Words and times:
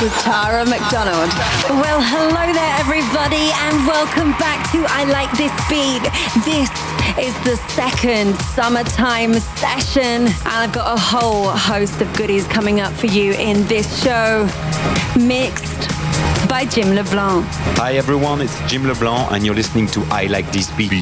With 0.00 0.16
Tara 0.20 0.64
McDonald. 0.64 1.28
Well, 1.82 2.00
hello 2.00 2.52
there, 2.52 2.74
everybody, 2.78 3.50
and 3.66 3.84
welcome 3.84 4.30
back 4.38 4.70
to 4.70 4.84
I 4.86 5.02
Like 5.02 5.28
This 5.36 5.50
Beat. 5.66 6.02
This 6.44 6.70
is 7.18 7.34
the 7.42 7.56
second 7.72 8.36
summertime 8.54 9.34
session, 9.34 10.28
and 10.28 10.46
I've 10.46 10.72
got 10.72 10.96
a 10.96 11.00
whole 11.00 11.50
host 11.50 12.00
of 12.00 12.12
goodies 12.16 12.46
coming 12.46 12.80
up 12.80 12.92
for 12.92 13.06
you 13.06 13.32
in 13.32 13.66
this 13.66 14.00
show, 14.00 14.48
mixed 15.18 15.88
by 16.48 16.64
Jim 16.64 16.94
LeBlanc. 16.94 17.44
Hi 17.76 17.94
everyone, 17.94 18.40
it's 18.40 18.56
Jim 18.70 18.86
LeBlanc 18.86 19.32
and 19.32 19.44
you're 19.44 19.54
listening 19.54 19.88
to 19.88 20.04
I 20.10 20.26
Like 20.26 20.50
This 20.52 20.70
Beat. 20.76 20.92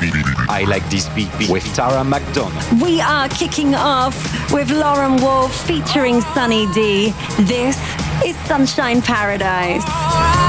I 0.48 0.64
Like 0.66 0.88
This 0.88 1.08
Beat 1.10 1.28
with 1.50 1.64
Tara 1.74 2.02
McDonald. 2.02 2.80
We 2.80 3.02
are 3.02 3.28
kicking 3.28 3.74
off 3.74 4.16
with 4.50 4.70
Lauren 4.70 5.16
Wolf 5.16 5.54
featuring 5.66 6.22
Sunny 6.22 6.66
D. 6.72 7.12
This 7.40 7.78
is 8.26 8.36
Sunshine 8.48 9.00
Paradise. 9.00 10.45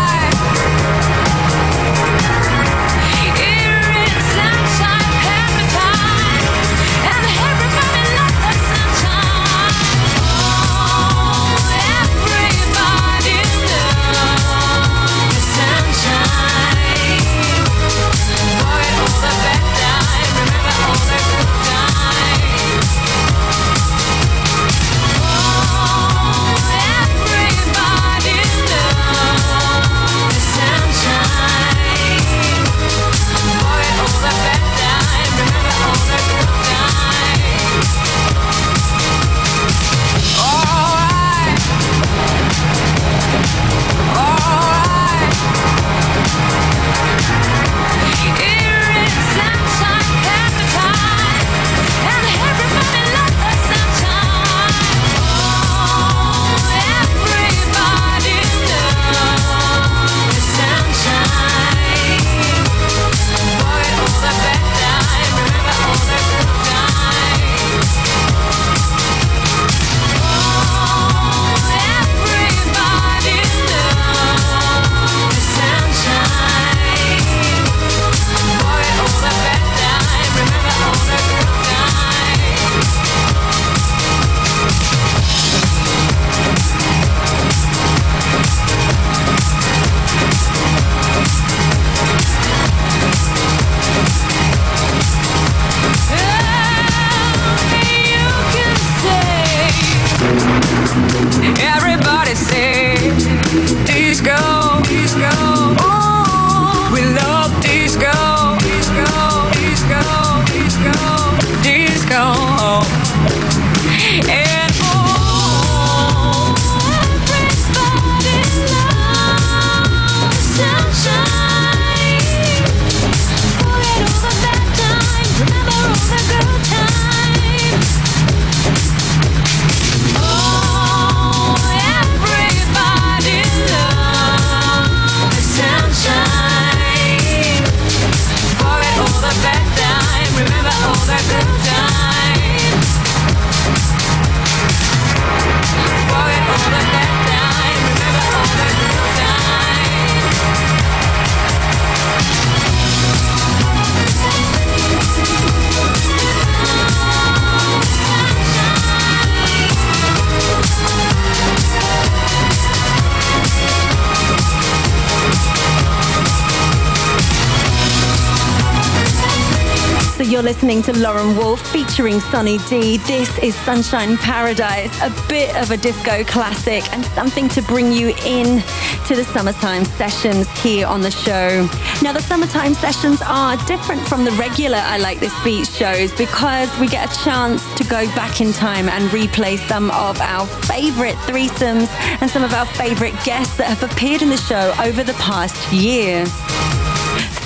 Lauren 170.97 171.38
Wolf 171.38 171.62
featuring 171.72 172.19
Sunny 172.19 172.58
D. 172.69 172.97
This 172.97 173.38
is 173.40 173.56
Sunshine 173.56 174.18
Paradise, 174.18 174.91
a 175.02 175.13
bit 175.28 175.56
of 175.56 175.69
a 175.69 175.78
disco 175.78 176.24
classic 176.24 176.91
and 176.91 177.06
something 177.08 177.47
to 177.50 177.62
bring 177.62 177.91
you 177.91 178.16
in 178.25 178.63
to 179.06 179.16
the 179.16 179.24
summertime 179.24 179.85
sessions 179.85 180.50
here 180.62 180.88
on 180.88 181.02
the 181.02 181.12
show. 181.12 181.69
Now, 182.02 182.13
the 182.13 182.22
summertime 182.22 182.74
sessions 182.74 183.22
are 183.22 183.58
different 183.66 184.02
from 184.08 184.25
the 184.25 184.31
regular 184.31 184.78
I 184.78 184.97
Like 184.97 185.19
This 185.19 185.34
Beat 185.44 185.68
shows 185.68 186.12
because 186.13 186.75
we 186.80 186.88
get 186.88 187.12
a 187.12 187.24
chance 187.24 187.64
to 187.75 187.84
go 187.84 188.06
back 188.16 188.41
in 188.41 188.52
time 188.52 188.90
and 188.90 189.09
replay 189.09 189.59
some 189.68 189.91
of 189.91 190.19
our 190.19 190.47
favorite 190.47 191.16
threesomes 191.28 191.90
and 192.22 192.29
some 192.29 192.44
of 192.44 192.53
our 192.53 192.66
favorite 192.66 193.14
guests 193.24 193.56
that 193.58 193.68
have 193.68 193.84
appeared 193.84 194.24
in 194.24 194.29
the 194.29 194.38
show 194.38 194.74
over 194.79 195.03
the 195.03 195.14
past 195.14 195.72
year. 195.72 196.25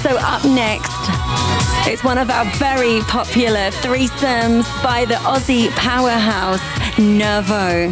So, 0.01 0.17
up 0.17 0.43
next, 0.43 0.89
it's 1.87 2.03
one 2.03 2.17
of 2.17 2.31
our 2.31 2.45
very 2.55 3.01
popular 3.01 3.69
threesomes 3.81 4.65
by 4.83 5.05
the 5.05 5.13
Aussie 5.15 5.69
powerhouse 5.71 6.59
Nervo. 6.97 7.91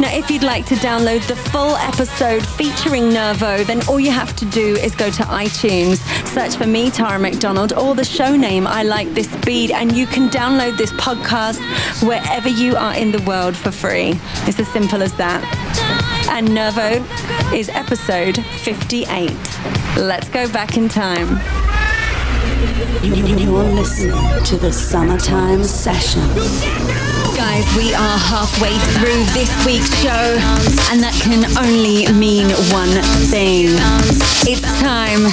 Now, 0.00 0.14
if 0.14 0.30
you'd 0.30 0.42
like 0.42 0.64
to 0.66 0.74
download 0.76 1.26
the 1.26 1.36
full 1.36 1.76
episode 1.76 2.46
featuring 2.46 3.10
Nervo, 3.10 3.62
then 3.64 3.86
all 3.88 4.00
you 4.00 4.10
have 4.10 4.34
to 4.36 4.46
do 4.46 4.76
is 4.76 4.94
go 4.94 5.10
to 5.10 5.22
iTunes, 5.24 5.98
search 6.28 6.56
for 6.56 6.66
me, 6.66 6.90
Tara 6.90 7.18
McDonald, 7.18 7.74
or 7.74 7.94
the 7.94 8.04
show 8.04 8.34
name 8.34 8.66
I 8.66 8.82
Like 8.82 9.12
This 9.12 9.34
Beat, 9.44 9.72
and 9.72 9.94
you 9.94 10.06
can 10.06 10.30
download 10.30 10.78
this 10.78 10.92
podcast 10.92 11.60
wherever 12.06 12.48
you 12.48 12.74
are 12.74 12.94
in 12.94 13.12
the 13.12 13.22
world 13.22 13.54
for 13.54 13.70
free. 13.70 14.18
It's 14.46 14.58
as 14.58 14.68
simple 14.68 15.02
as 15.02 15.12
that. 15.14 16.15
And 16.28 16.52
Nervo 16.52 17.02
is 17.54 17.68
episode 17.68 18.44
58. 18.62 19.30
Let's 19.96 20.28
go 20.28 20.50
back 20.50 20.76
in 20.76 20.88
time. 20.88 21.40
You're 23.02 23.62
listening 23.62 24.44
to 24.44 24.56
the 24.56 24.72
Summertime 24.72 25.64
Session. 25.64 26.22
Guys, 27.36 27.64
we 27.76 27.94
are 27.94 28.18
halfway 28.18 28.76
through 28.96 29.24
this 29.32 29.50
week's 29.64 29.92
show, 30.02 30.38
and 30.90 31.02
that 31.02 31.14
can 31.22 31.44
only 31.56 32.10
mean 32.12 32.48
one 32.72 32.90
thing. 33.30 33.68
It's 34.48 34.66
time 34.80 35.28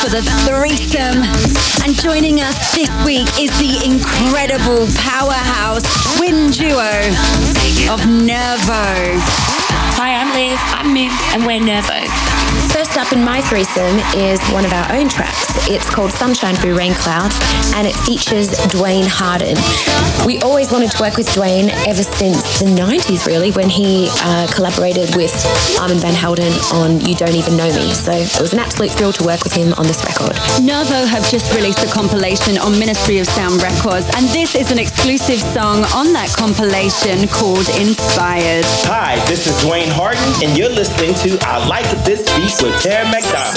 for 0.00 0.10
the 0.10 0.22
threesome. 0.44 1.22
And 1.84 1.94
joining 1.94 2.40
us 2.40 2.74
this 2.74 2.90
week 3.04 3.28
is 3.38 3.52
the 3.58 3.84
incredible 3.84 4.86
powerhouse 4.98 5.84
twin 6.16 6.50
duo 6.50 6.90
of 7.92 8.06
Nervo. 8.06 9.57
Hi, 10.00 10.14
I'm 10.14 10.32
Liv. 10.32 10.56
I'm 10.78 10.94
Min, 10.94 11.10
and 11.34 11.44
we're 11.44 11.58
Nervo. 11.58 12.47
So 12.78 12.84
First 12.84 12.96
up 12.96 13.12
in 13.12 13.24
my 13.24 13.40
threesome 13.42 13.98
is 14.14 14.40
one 14.50 14.64
of 14.64 14.72
our 14.72 14.92
own 14.92 15.08
tracks. 15.08 15.50
It's 15.68 15.90
called 15.90 16.12
Sunshine 16.12 16.54
Through 16.54 16.78
Rain 16.78 16.94
Clouds 16.94 17.34
and 17.74 17.88
it 17.88 17.94
features 18.06 18.54
Duane 18.68 19.04
Harden. 19.04 19.58
We 20.24 20.38
always 20.42 20.70
wanted 20.70 20.92
to 20.92 21.02
work 21.02 21.16
with 21.16 21.26
Duane 21.34 21.70
ever 21.90 22.04
since 22.04 22.60
the 22.60 22.66
90s, 22.66 23.26
really, 23.26 23.50
when 23.50 23.68
he 23.68 24.08
uh, 24.22 24.46
collaborated 24.54 25.16
with 25.16 25.34
Armand 25.80 26.00
Van 26.00 26.14
Helden 26.14 26.52
on 26.72 27.00
You 27.00 27.16
Don't 27.16 27.34
Even 27.34 27.56
Know 27.56 27.66
Me. 27.74 27.90
So 27.94 28.12
it 28.12 28.40
was 28.40 28.52
an 28.52 28.60
absolute 28.60 28.92
thrill 28.92 29.12
to 29.12 29.24
work 29.24 29.42
with 29.42 29.54
him 29.54 29.74
on 29.74 29.86
this 29.86 30.04
record. 30.04 30.38
Nervo 30.62 31.04
have 31.04 31.28
just 31.28 31.52
released 31.54 31.82
a 31.82 31.90
compilation 31.90 32.58
on 32.58 32.78
Ministry 32.78 33.18
of 33.18 33.26
Sound 33.26 33.60
Records, 33.60 34.06
and 34.14 34.26
this 34.30 34.54
is 34.54 34.70
an 34.70 34.78
exclusive 34.78 35.40
song 35.40 35.82
on 35.98 36.12
that 36.14 36.30
compilation 36.38 37.26
called 37.26 37.66
Inspired. 37.74 38.66
Hi, 38.86 39.18
this 39.26 39.46
is 39.46 39.58
Duane 39.62 39.90
Harden, 39.90 40.30
and 40.46 40.56
you're 40.56 40.70
listening 40.70 41.14
to 41.26 41.38
I 41.42 41.66
Like 41.66 41.88
This 42.04 42.22
Beat 42.38 42.54
with 42.62 42.67
Tara 42.76 43.08
McDonald. 43.08 43.56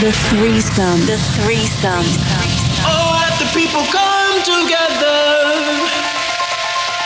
The 0.00 0.12
threesome. 0.32 1.00
The 1.06 1.18
threesome. 1.36 2.08
Oh, 2.88 3.20
let 3.20 3.38
the 3.38 3.46
people 3.52 3.84
come 3.92 4.40
together 4.42 5.18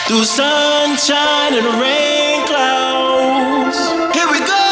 through 0.07 0.23
sunshine 0.23 1.53
and 1.59 1.67
rain 1.81 2.45
clouds. 2.47 3.77
Here 4.15 4.29
we 4.31 4.39
go. 4.39 4.63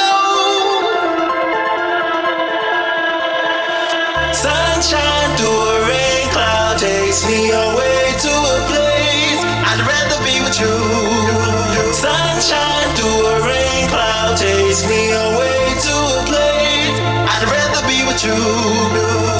Sunshine 4.34 5.38
through 5.38 5.51
a 5.51 5.88
rain 5.88 6.30
cloud 6.31 6.77
takes 6.80 7.27
me 7.27 7.51
away 7.51 8.16
to 8.24 8.31
a 8.31 8.57
place 8.72 9.42
I'd 9.68 9.84
rather 9.84 10.19
be 10.24 10.39
with 10.39 10.57
you. 10.60 10.80
Sunshine 11.94 12.89
through 12.95 13.27
a 13.27 13.45
rain 13.45 13.89
cloud 13.89 14.38
takes 14.38 14.88
me 14.88 15.12
away 15.12 15.61
rather 18.23 19.25
be 19.25 19.31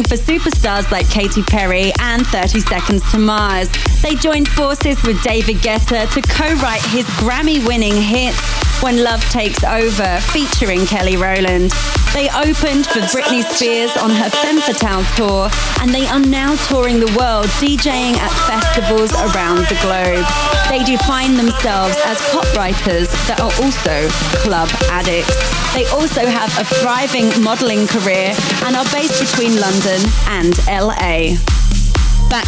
remixing 0.00 0.08
for 0.08 0.16
superstars 0.16 0.90
like 0.90 1.08
Katy 1.10 1.42
Perry 1.42 1.92
and 2.00 2.26
30 2.26 2.60
Seconds 2.60 3.10
to 3.12 3.18
Mars. 3.18 3.68
They 4.02 4.14
joined 4.14 4.48
forces 4.48 5.02
with 5.02 5.22
David 5.22 5.56
Guetta 5.56 6.10
to 6.12 6.22
co 6.22 6.54
write 6.62 6.82
his 6.86 7.04
Grammy 7.20 7.64
winning 7.66 7.94
hit 7.94 8.34
When 8.82 9.02
Love 9.02 9.22
Takes 9.30 9.64
Over, 9.64 10.20
featuring 10.32 10.86
Kelly 10.86 11.16
Rowland. 11.16 11.72
They 12.12 12.28
opened 12.30 12.86
for 12.86 13.00
Britney 13.14 13.42
Spears 13.42 13.96
on 13.96 14.10
her 14.10 14.28
Femme 14.30 14.60
Fatale 14.60 15.04
tour, 15.14 15.48
and 15.80 15.94
they 15.94 16.06
are 16.06 16.18
now 16.18 16.56
touring 16.66 16.98
the 16.98 17.12
world, 17.16 17.46
DJing 17.62 18.16
at 18.18 18.32
festivals 18.50 19.12
around 19.30 19.58
the 19.70 19.78
globe. 19.80 20.26
They 20.68 20.82
define 20.82 21.36
themselves 21.36 21.96
as 22.04 22.18
pop 22.30 22.52
writers 22.56 23.08
that 23.28 23.38
are 23.40 23.52
also 23.62 24.08
club 24.42 24.68
addicts. 24.90 25.38
They 25.72 25.86
also 25.86 26.26
have 26.26 26.50
a 26.58 26.64
thriving 26.64 27.30
modelling 27.42 27.86
career 27.86 28.34
and 28.64 28.74
are 28.74 28.86
based 28.92 29.20
between 29.20 29.60
London 29.60 30.02
and 30.26 30.58
LA. 30.66 31.59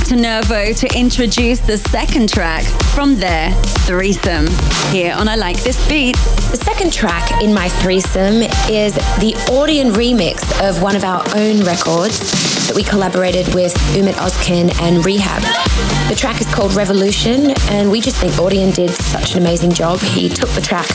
To 0.08 0.16
Nervo 0.16 0.74
to 0.74 0.98
introduce 0.98 1.60
the 1.60 1.78
second 1.78 2.28
track 2.28 2.64
from 2.94 3.16
their 3.16 3.52
threesome. 3.86 4.46
Here 4.90 5.14
on 5.14 5.28
I 5.28 5.36
Like 5.36 5.62
This 5.62 5.88
Beat. 5.88 6.16
The 6.50 6.60
second 6.62 6.92
track 6.92 7.42
in 7.42 7.54
my 7.54 7.68
threesome 7.68 8.42
is 8.68 8.94
the 9.20 9.32
Audien 9.46 9.92
remix 9.92 10.42
of 10.68 10.82
one 10.82 10.96
of 10.96 11.04
our 11.04 11.22
own 11.34 11.60
records 11.64 12.20
that 12.66 12.74
we 12.74 12.82
collaborated 12.82 13.54
with 13.54 13.72
Ummet 13.94 14.14
Ozcan 14.14 14.70
and 14.82 15.02
R3HAB. 15.02 16.08
The 16.08 16.16
track 16.16 16.40
is 16.40 16.52
called 16.52 16.74
Revolution, 16.74 17.52
and 17.70 17.90
we 17.90 18.00
just 18.00 18.16
think 18.16 18.32
Audien 18.34 18.74
did 18.74 18.90
such 18.90 19.32
an 19.34 19.38
amazing 19.38 19.72
job. 19.72 20.00
He 20.00 20.28
took 20.28 20.50
the 20.50 20.60
track 20.60 20.88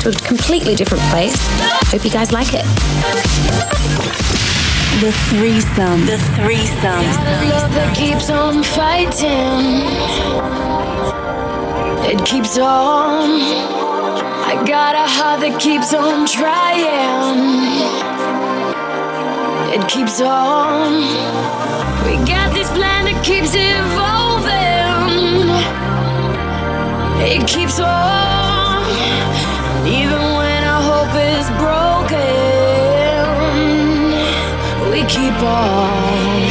to 0.00 0.08
a 0.08 0.12
completely 0.12 0.74
different 0.74 1.04
place. 1.04 1.36
Hope 1.92 2.04
you 2.04 2.10
guys 2.10 2.32
like 2.32 2.48
it. 2.52 2.64
The 5.00 5.12
threesome. 5.28 6.06
The 6.06 6.18
threesome. 6.36 7.06
love 7.50 7.74
that 7.74 7.94
keeps 7.94 8.30
on 8.30 8.62
fighting. 8.62 9.84
It 12.10 12.24
keeps 12.24 12.56
on. 12.56 13.28
I 14.48 14.64
got 14.66 14.94
a 14.94 15.06
heart 15.06 15.40
that 15.40 15.60
keeps 15.60 15.92
on 15.92 16.26
trying. 16.26 17.36
It 19.74 19.86
keeps 19.88 20.20
on. 20.22 21.02
We 22.06 22.16
got 22.24 22.54
this 22.54 22.70
plan 22.70 23.04
that 23.04 23.22
keeps 23.22 23.52
evolving. 23.54 24.56
It 27.20 27.46
keeps 27.46 27.78
on. 27.80 28.35
keep 35.08 35.40
on. 35.42 36.45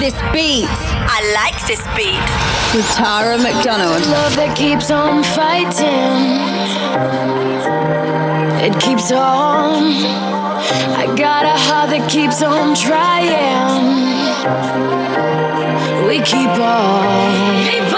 This 0.00 0.14
beat. 0.32 0.66
I 0.66 1.20
like 1.34 1.66
this 1.66 1.82
beat. 1.94 2.24
With 2.74 2.88
Tara 2.96 3.36
McDonald. 3.36 4.00
Love 4.06 4.34
that 4.36 4.56
keeps 4.56 4.90
on 4.90 5.22
fighting. 5.22 6.40
It 8.64 8.80
keeps 8.80 9.12
on. 9.12 9.84
I 10.96 11.04
got 11.16 11.44
a 11.44 11.56
heart 11.66 11.90
that 11.90 12.10
keeps 12.10 12.42
on 12.42 12.74
trying. 12.74 13.28
We 16.08 16.16
keep 16.24 16.48
on. 16.48 17.89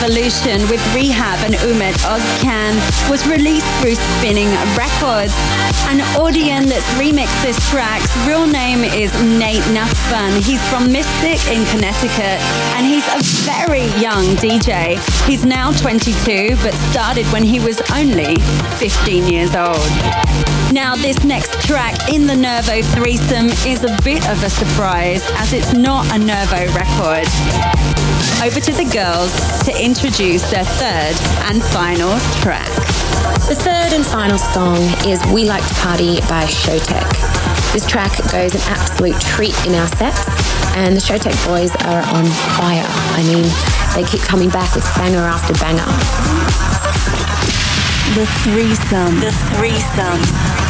Revolution 0.00 0.60
with 0.68 0.80
R3HAB 0.94 1.44
and 1.46 1.54
Ummet 1.66 1.94
Ozcan 2.06 3.10
was 3.10 3.26
released 3.26 3.66
through 3.80 3.96
Spinnin' 3.96 4.48
Records. 4.76 5.34
An 5.90 6.00
audience 6.16 6.70
that's 6.70 6.86
remixed 6.94 7.42
this 7.42 7.58
track's 7.68 8.08
real 8.24 8.46
name 8.46 8.84
is 8.84 9.12
Nate 9.38 9.66
Nussbaum. 9.74 10.40
He's 10.40 10.62
from 10.70 10.92
Mystic 10.92 11.44
in 11.50 11.66
Connecticut 11.74 12.38
and 12.78 12.86
he's 12.86 13.06
a 13.08 13.18
very 13.44 13.86
young 14.00 14.24
DJ. 14.36 14.98
He's 15.26 15.44
now 15.44 15.72
22 15.72 16.56
but 16.62 16.74
started 16.92 17.26
when 17.32 17.42
he 17.42 17.58
was 17.58 17.82
only 17.92 18.36
15 18.78 19.26
years 19.26 19.56
old. 19.56 19.78
Now, 20.72 20.94
this 20.94 21.24
next 21.24 21.60
track 21.66 22.12
in 22.12 22.26
the 22.28 22.36
Nervo 22.36 22.82
threesome 22.82 23.48
is 23.66 23.82
a 23.82 23.98
bit 24.04 24.28
of 24.28 24.42
a 24.44 24.50
surprise 24.50 25.24
as 25.38 25.52
it's 25.52 25.72
not 25.72 26.06
a 26.14 26.18
Nervo 26.18 26.72
record. 26.72 28.07
Over 28.42 28.60
to 28.60 28.72
the 28.72 28.88
girls 28.92 29.32
to 29.64 29.72
introduce 29.74 30.48
their 30.50 30.64
third 30.64 31.14
and 31.50 31.62
final 31.62 32.18
track. 32.40 32.70
The 33.48 33.54
third 33.54 33.92
and 33.92 34.04
final 34.06 34.38
song 34.38 34.78
is 35.06 35.24
We 35.32 35.44
Like 35.44 35.66
to 35.66 35.74
Party 35.74 36.20
by 36.28 36.44
Showtek. 36.44 37.08
This 37.72 37.86
track 37.86 38.16
goes 38.30 38.54
an 38.54 38.62
absolute 38.66 39.20
treat 39.20 39.54
in 39.66 39.74
our 39.74 39.88
sets, 39.88 40.26
and 40.76 40.96
the 40.96 41.00
Showtek 41.00 41.36
boys 41.46 41.74
are 41.86 42.02
on 42.14 42.26
fire. 42.56 42.86
I 43.16 43.22
mean, 43.24 43.44
they 43.94 44.08
keep 44.08 44.20
coming 44.22 44.48
back 44.50 44.74
with 44.74 44.84
banger 44.96 45.24
after 45.24 45.54
banger. 45.54 45.84
The 48.14 48.26
threesome. 48.44 49.20
The 49.20 49.32
threesome. 49.54 50.67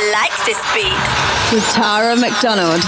I 0.00 0.12
like 0.12 0.30
this 0.46 0.60
beat. 0.74 0.94
With 1.52 1.68
Tara 1.72 2.14
McDonald. 2.14 2.84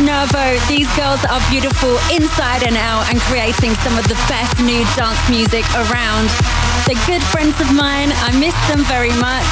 Nervo. 0.00 0.56
These 0.64 0.88
girls 0.96 1.20
are 1.28 1.40
beautiful 1.52 1.92
inside 2.08 2.64
and 2.64 2.76
out 2.76 3.04
and 3.12 3.20
creating 3.28 3.76
some 3.84 4.00
of 4.00 4.04
the 4.08 4.16
best 4.32 4.56
new 4.64 4.80
dance 4.96 5.20
music 5.28 5.64
around. 5.76 6.32
They're 6.88 7.00
good 7.04 7.20
friends 7.20 7.52
of 7.60 7.68
mine. 7.76 8.08
I 8.24 8.32
miss 8.40 8.56
them 8.72 8.80
very 8.88 9.12
much. 9.20 9.44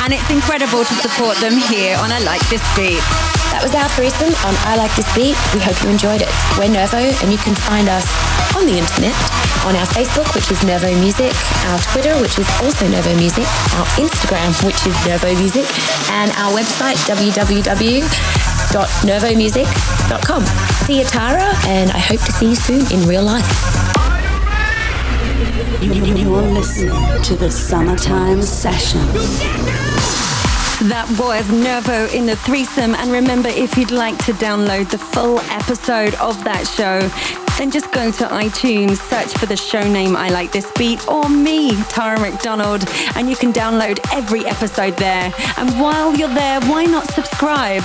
And 0.00 0.16
it's 0.16 0.28
incredible 0.32 0.82
to 0.82 0.94
support 1.04 1.36
them 1.44 1.54
here 1.54 1.96
on 2.00 2.10
I 2.10 2.24
Like 2.24 2.40
This 2.48 2.64
Beat. 2.72 3.04
That 3.52 3.60
was 3.60 3.76
our 3.76 3.84
threesome 3.92 4.32
on 4.48 4.56
I 4.64 4.80
Like 4.80 4.90
This 4.96 5.06
Beat. 5.12 5.36
We 5.52 5.60
hope 5.60 5.76
you 5.84 5.92
enjoyed 5.92 6.24
it. 6.24 6.32
We're 6.56 6.72
Nervo 6.72 7.04
and 7.20 7.28
you 7.28 7.38
can 7.38 7.54
find 7.54 7.92
us 7.92 8.08
on 8.56 8.64
the 8.64 8.80
internet 8.80 9.14
on 9.68 9.76
our 9.76 9.88
Facebook, 9.92 10.32
which 10.34 10.48
is 10.48 10.58
Nervo 10.64 10.88
Music, 11.04 11.36
our 11.68 11.78
Twitter, 11.92 12.16
which 12.18 12.40
is 12.40 12.48
also 12.64 12.88
Nervo 12.88 13.12
Music, 13.20 13.44
our 13.76 13.86
Instagram, 14.00 14.56
which 14.64 14.80
is 14.88 14.96
Nervo 15.04 15.30
Music, 15.36 15.68
and 16.16 16.32
our 16.40 16.50
website, 16.56 16.98
www 17.04 18.51
www.nervomusic.com. 18.72 20.44
See 20.86 20.98
you, 20.98 21.04
Tara, 21.04 21.52
and 21.66 21.90
I 21.90 21.98
hope 21.98 22.20
to 22.20 22.32
see 22.32 22.50
you 22.50 22.56
soon 22.56 22.90
in 22.90 23.06
real 23.06 23.22
life. 23.22 23.44
You're 25.82 26.42
listening 26.42 27.22
to 27.22 27.36
the 27.36 27.50
Summertime 27.50 28.40
Session. 28.40 29.00
That 30.88 31.06
was 31.18 31.48
Nervo 31.50 32.06
in 32.16 32.26
the 32.26 32.36
threesome. 32.36 32.94
And 32.94 33.12
remember, 33.12 33.48
if 33.50 33.76
you'd 33.76 33.90
like 33.90 34.16
to 34.24 34.32
download 34.32 34.90
the 34.90 34.98
full 34.98 35.38
episode 35.40 36.14
of 36.14 36.42
that 36.44 36.66
show, 36.66 37.00
then 37.58 37.70
just 37.70 37.90
go 37.92 38.10
to 38.10 38.24
iTunes, 38.26 38.96
search 38.96 39.32
for 39.38 39.46
the 39.46 39.56
show 39.56 39.82
name 39.82 40.16
I 40.16 40.28
Like 40.30 40.52
This 40.52 40.70
Beat 40.76 41.06
or 41.08 41.28
me, 41.28 41.74
Tara 41.84 42.18
McDonald, 42.18 42.84
and 43.14 43.28
you 43.28 43.36
can 43.36 43.52
download 43.52 43.98
every 44.12 44.44
episode 44.46 44.96
there. 44.96 45.32
And 45.56 45.70
while 45.80 46.14
you're 46.14 46.34
there, 46.34 46.60
why 46.62 46.84
not 46.84 47.06
subscribe? 47.08 47.84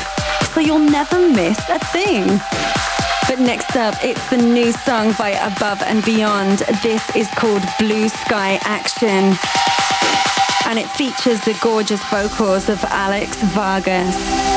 so 0.57 0.61
you'll 0.61 0.79
never 0.79 1.19
miss 1.29 1.59
a 1.69 1.77
thing. 1.77 2.25
But 3.27 3.39
next 3.39 3.75
up, 3.75 3.93
it's 4.03 4.27
the 4.31 4.37
new 4.37 4.71
song 4.71 5.13
by 5.15 5.29
Above 5.29 5.83
and 5.83 6.03
Beyond. 6.03 6.59
This 6.81 7.15
is 7.15 7.27
called 7.35 7.61
Blue 7.77 8.09
Sky 8.09 8.57
Action. 8.63 9.37
And 10.65 10.79
it 10.79 10.89
features 10.89 11.39
the 11.41 11.55
gorgeous 11.61 12.03
vocals 12.05 12.69
of 12.69 12.83
Alex 12.85 13.37
Vargas. 13.53 14.56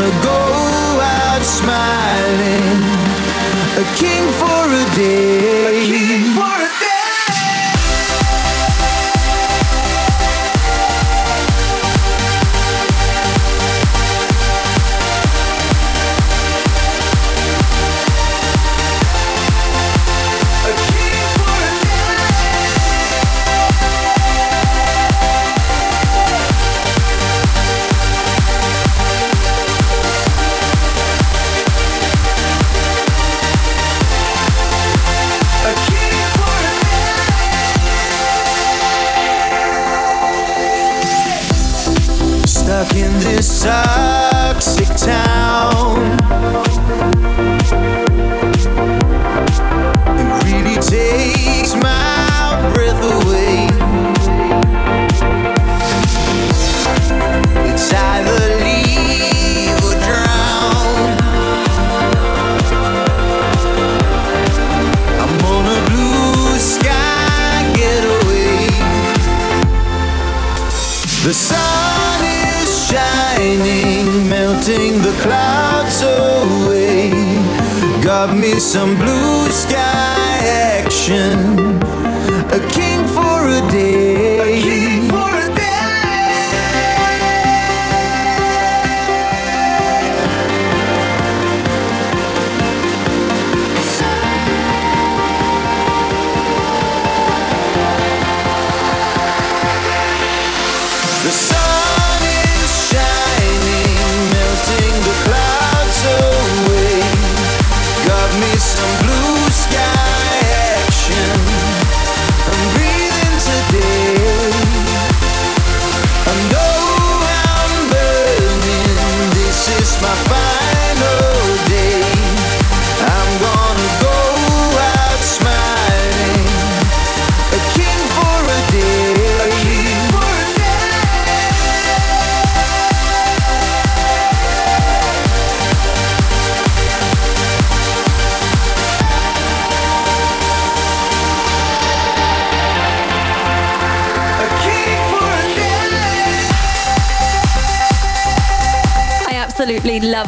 Gonna 0.00 0.22
go 0.22 0.98
out 1.02 1.42
smiling, 1.42 2.80
a 3.76 3.84
king 4.00 4.24
for 4.40 4.62
a 4.72 4.84
day. 4.96 5.90
The 5.90 5.99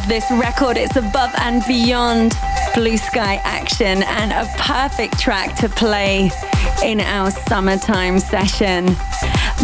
love 0.02 0.08
this 0.08 0.30
record. 0.32 0.76
It's 0.76 0.96
above 0.96 1.30
and 1.38 1.62
beyond 1.66 2.34
blue 2.74 2.96
sky 2.96 3.40
action 3.44 4.02
and 4.02 4.32
a 4.32 4.50
perfect 4.58 5.18
track 5.18 5.54
to 5.56 5.68
play 5.68 6.30
in 6.82 7.00
our 7.00 7.30
summertime 7.30 8.18
session. 8.18 8.86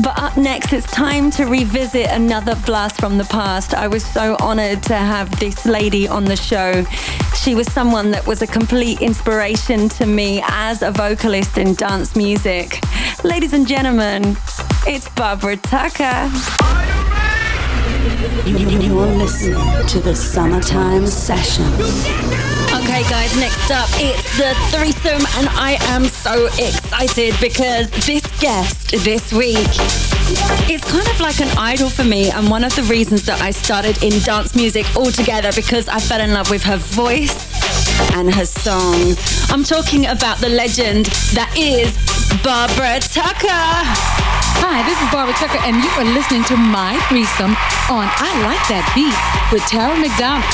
But 0.02 0.18
up 0.18 0.36
next, 0.36 0.72
it's 0.72 0.90
time 0.92 1.30
to 1.32 1.44
revisit 1.46 2.08
another 2.10 2.54
blast 2.66 3.00
from 3.00 3.18
the 3.18 3.24
past. 3.24 3.74
I 3.74 3.88
was 3.88 4.04
so 4.04 4.36
honored 4.40 4.82
to 4.84 4.96
have 4.96 5.38
this 5.40 5.64
lady 5.66 6.06
on 6.06 6.24
the 6.24 6.36
show. 6.36 6.84
She 7.42 7.54
was 7.54 7.70
someone 7.72 8.10
that 8.10 8.26
was 8.26 8.42
a 8.42 8.46
complete 8.46 9.00
inspiration 9.00 9.88
to 9.90 10.06
me 10.06 10.42
as 10.46 10.82
a 10.82 10.90
vocalist 10.90 11.58
in 11.58 11.74
dance 11.74 12.14
music. 12.16 12.80
Ladies 13.24 13.52
and 13.52 13.66
gentlemen, 13.66 14.36
it's 14.86 15.08
Barbara 15.10 15.56
Tucker. 15.56 16.87
You're 18.46 19.06
listening 19.06 19.86
to 19.88 20.00
the 20.00 20.14
Summertime 20.14 21.06
Session. 21.06 21.64
Okay, 22.74 23.02
guys, 23.08 23.36
next 23.36 23.70
up, 23.70 23.88
it's 23.94 24.38
the 24.38 24.54
threesome, 24.70 25.26
and 25.38 25.48
I 25.50 25.76
am 25.88 26.04
so 26.04 26.46
excited 26.58 27.34
because 27.40 27.90
this 28.06 28.22
guest 28.40 28.90
this 29.04 29.32
week 29.32 29.68
it's 30.68 30.84
kind 30.90 31.06
of 31.08 31.20
like 31.20 31.40
an 31.40 31.48
idol 31.56 31.88
for 31.88 32.04
me, 32.04 32.30
and 32.30 32.50
one 32.50 32.64
of 32.64 32.74
the 32.76 32.82
reasons 32.82 33.24
that 33.26 33.40
I 33.40 33.50
started 33.50 34.02
in 34.02 34.18
dance 34.20 34.54
music 34.54 34.86
altogether 34.96 35.52
because 35.52 35.88
I 35.88 35.98
fell 36.00 36.20
in 36.20 36.32
love 36.32 36.50
with 36.50 36.62
her 36.64 36.76
voice 36.76 37.50
and 38.14 38.32
her 38.32 38.46
songs. 38.46 39.50
I'm 39.50 39.64
talking 39.64 40.06
about 40.06 40.38
the 40.38 40.48
legend 40.48 41.06
that 41.34 41.52
is 41.56 41.96
Barbara 42.42 43.00
Tucker. 43.00 44.37
Hi, 44.60 44.82
this 44.82 45.00
is 45.00 45.08
Barbara 45.10 45.34
Tucker, 45.34 45.58
and 45.62 45.76
you 45.82 45.90
are 45.98 46.04
listening 46.04 46.42
to 46.44 46.56
my 46.56 46.98
threesome 47.08 47.52
on 47.90 48.06
I 48.10 48.30
Like 48.42 48.62
That 48.66 48.82
Beat 48.94 49.14
with 49.52 49.62
Tara 49.70 49.94
McDonald. 49.94 50.44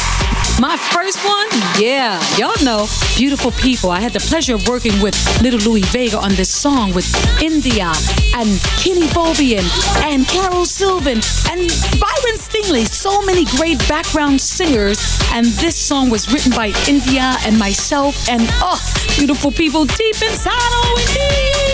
My 0.60 0.76
first 0.76 1.18
one, 1.24 1.48
yeah, 1.80 2.20
y'all 2.36 2.54
know, 2.62 2.86
beautiful 3.16 3.50
people. 3.52 3.90
I 3.90 4.00
had 4.00 4.12
the 4.12 4.20
pleasure 4.20 4.54
of 4.54 4.68
working 4.68 5.00
with 5.02 5.16
Little 5.42 5.58
Louie 5.60 5.82
Vega 5.88 6.18
on 6.18 6.34
this 6.36 6.48
song 6.48 6.92
with 6.92 7.08
India 7.42 7.90
and 8.36 8.48
Kenny 8.78 9.08
Bobien 9.10 9.64
and 10.04 10.28
Carol 10.28 10.64
Sylvan 10.64 11.18
and 11.50 11.64
Byron 11.98 12.36
Stingily. 12.38 12.84
So 12.84 13.20
many 13.22 13.44
great 13.56 13.78
background 13.88 14.40
singers, 14.40 15.00
and 15.32 15.46
this 15.58 15.76
song 15.76 16.10
was 16.10 16.32
written 16.32 16.52
by 16.52 16.76
India 16.86 17.34
and 17.44 17.58
myself. 17.58 18.28
And 18.28 18.42
oh, 18.62 18.78
beautiful 19.16 19.50
people 19.50 19.86
deep 19.86 20.20
inside, 20.22 20.54
is 20.98 21.16
love. 21.16 21.73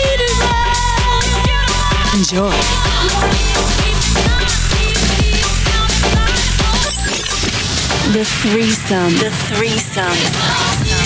Enjoy. 2.13 2.51
The 8.11 8.25
threesome. 8.25 9.13
The 9.17 9.31
threesome. 9.31 11.00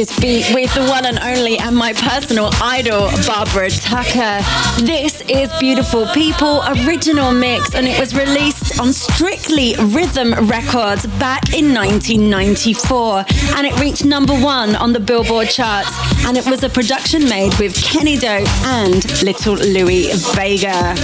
Beat 0.00 0.54
with 0.54 0.72
the 0.72 0.86
one 0.86 1.04
and 1.04 1.18
only 1.18 1.58
and 1.58 1.76
my 1.76 1.92
personal 1.92 2.48
idol, 2.62 3.10
Barbara 3.26 3.68
Tucker. 3.68 4.40
Beautiful 5.90 6.14
People 6.14 6.62
original 6.86 7.32
mix 7.32 7.74
and 7.74 7.84
it 7.84 7.98
was 7.98 8.14
released 8.14 8.78
on 8.78 8.92
Strictly 8.92 9.74
Rhythm 9.86 10.32
Records 10.46 11.04
back 11.18 11.52
in 11.52 11.74
1994 11.74 13.24
and 13.56 13.66
it 13.66 13.76
reached 13.80 14.04
number 14.04 14.34
one 14.34 14.76
on 14.76 14.92
the 14.92 15.00
Billboard 15.00 15.48
charts 15.48 15.90
and 16.26 16.36
it 16.36 16.46
was 16.46 16.62
a 16.62 16.68
production 16.68 17.24
made 17.24 17.52
with 17.58 17.74
Kenny 17.82 18.16
Dope 18.16 18.46
and 18.66 19.04
Little 19.24 19.56
Louie 19.56 20.12
Vega. 20.36 20.94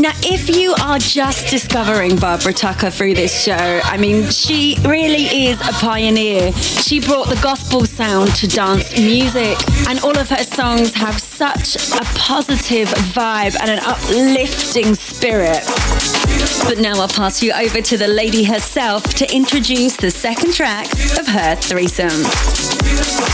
Now, 0.00 0.12
if 0.22 0.48
you 0.48 0.74
are 0.80 1.00
just 1.00 1.48
discovering 1.48 2.16
Barbara 2.16 2.52
Tucker 2.52 2.90
through 2.90 3.14
this 3.14 3.42
show, 3.42 3.80
I 3.82 3.96
mean, 3.96 4.30
she 4.30 4.76
really 4.82 5.46
is 5.46 5.60
a 5.60 5.72
pioneer. 5.72 6.52
She 6.52 7.00
brought 7.00 7.28
the 7.28 7.40
gospel 7.42 7.84
sound 7.84 8.34
to 8.36 8.46
dance 8.46 8.96
music, 8.96 9.58
and 9.88 9.98
all 10.00 10.16
of 10.16 10.28
her 10.28 10.44
songs 10.44 10.94
have 10.94 11.18
such 11.36 11.76
a 11.92 12.02
positive 12.14 12.88
vibe 13.12 13.54
and 13.60 13.70
an 13.70 13.78
uplifting 13.80 14.94
spirit. 14.94 15.62
But 16.66 16.78
now 16.78 17.00
I'll 17.00 17.08
pass 17.08 17.42
you 17.42 17.52
over 17.52 17.80
to 17.80 17.96
the 17.96 18.08
lady 18.08 18.44
herself 18.44 19.04
to 19.14 19.34
introduce 19.34 19.96
the 19.96 20.10
second 20.10 20.52
track 20.52 20.86
of 21.18 21.26
her 21.26 21.54
threesome. 21.56 22.22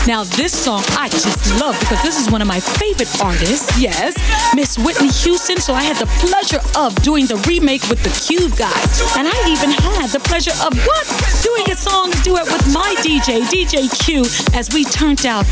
Now, 0.05 0.23
this 0.23 0.51
song 0.51 0.83
I 0.99 1.07
just 1.09 1.59
love 1.59 1.79
because 1.79 2.01
this 2.03 2.19
is 2.19 2.29
one 2.29 2.41
of 2.41 2.47
my 2.47 2.59
favorite 2.59 3.09
artists. 3.21 3.79
Yes, 3.79 4.13
Miss 4.53 4.77
Whitney 4.77 5.07
Houston. 5.07 5.57
So 5.57 5.73
I 5.73 5.83
had 5.83 5.97
the 5.97 6.11
pleasure 6.27 6.59
of 6.77 6.93
doing 7.03 7.25
the 7.25 7.37
remake 7.47 7.83
with 7.89 8.03
the 8.03 8.11
Cube 8.19 8.55
guys. 8.57 9.01
And 9.17 9.27
I 9.27 9.37
even 9.47 9.71
had 9.71 10.09
the 10.09 10.19
pleasure 10.19 10.53
of 10.61 10.75
what? 10.85 11.05
Doing 11.41 11.71
a 11.71 11.75
song 11.75 12.11
duet 12.23 12.45
with 12.45 12.73
my 12.73 12.95
DJ, 12.99 13.41
DJ 13.47 13.87
Q, 14.03 14.25
as 14.53 14.69
we 14.73 14.83
turned 14.83 15.25
out. 15.25 15.45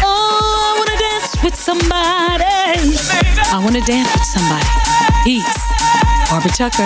Oh, 0.00 0.64
I 0.64 0.78
wanna 0.78 0.98
dance 0.98 1.36
with 1.44 1.54
somebody. 1.54 2.96
I 3.52 3.60
wanna 3.62 3.84
dance 3.84 4.12
with 4.14 4.24
somebody. 4.24 4.66
Peace. 5.24 5.57
Barbara 6.28 6.50
Tucker. 6.50 6.84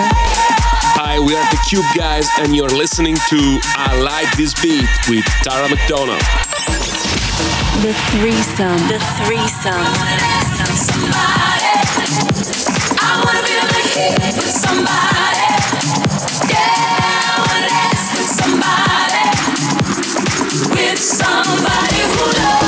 Hi, 0.95 1.19
we 1.19 1.35
are 1.35 1.43
the 1.51 1.59
Cube 1.67 1.83
guys, 1.97 2.29
and 2.39 2.55
you're 2.55 2.69
listening 2.69 3.15
to 3.27 3.59
I 3.75 3.99
Like 3.99 4.31
This 4.37 4.53
Beat 4.63 4.87
with 5.09 5.25
Tara 5.43 5.67
McDonald. 5.67 6.23
The 7.83 7.91
threesome. 8.15 8.79
The 8.87 9.03
threesome. 9.19 9.83
Somebody. 10.79 11.75
I 13.03 13.19
wanna 13.19 13.43
be 13.43 13.59
on 13.59 13.67
the 13.67 13.83
heat 13.91 14.15
with 14.31 14.47
somebody. 14.47 15.43
Yeah, 16.47 17.03
I 17.27 17.43
wanna 17.43 17.67
dance 17.67 18.15
with 18.15 18.31
somebody. 18.39 19.27
With 20.71 21.03
somebody 21.03 21.99
who 22.15 22.31
loves 22.31 22.62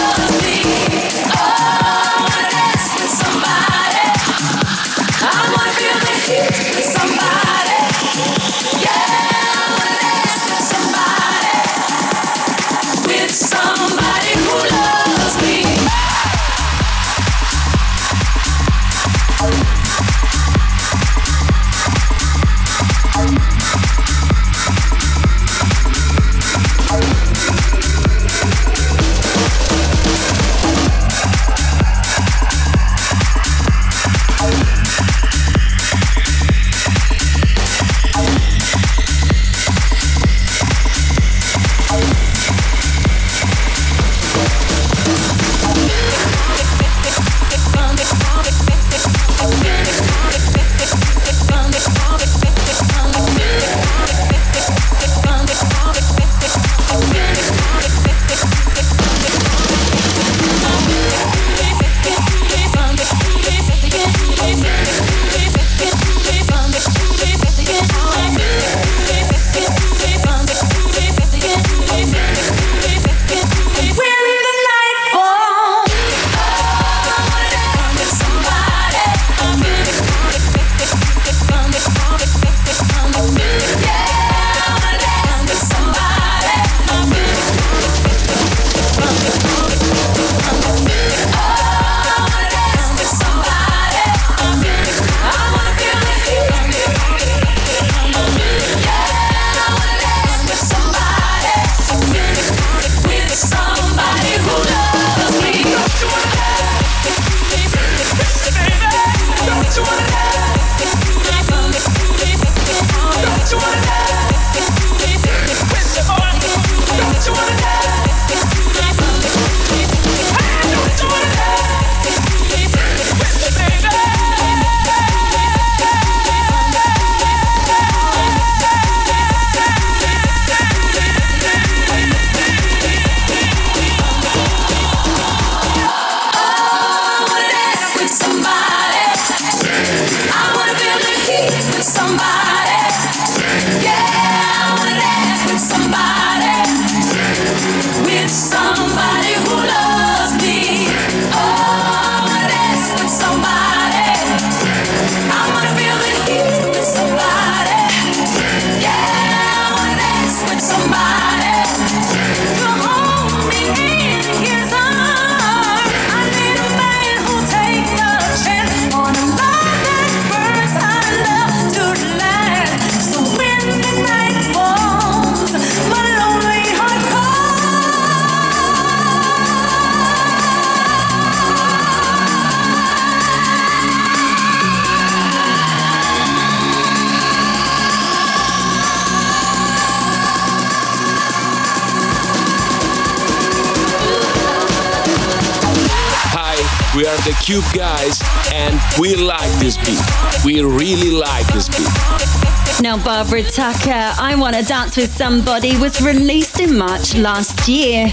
Cube 197.45 197.63
guys 197.75 198.19
and 198.53 198.79
we 198.99 199.15
like 199.15 199.51
this 199.59 199.77
beat. 199.77 200.01
We 200.43 200.63
really 200.63 201.11
like 201.11 201.45
this 201.53 201.69
beat. 201.69 202.81
Now, 202.81 202.97
Barbara 202.97 203.43
Tucker, 203.43 204.13
I 204.19 204.35
Wanna 204.35 204.63
Dance 204.63 204.97
with 204.97 205.15
Somebody 205.15 205.77
was 205.77 206.01
released 206.01 206.59
in 206.59 206.75
March 206.75 207.13
last 207.13 207.67
year. 207.67 208.11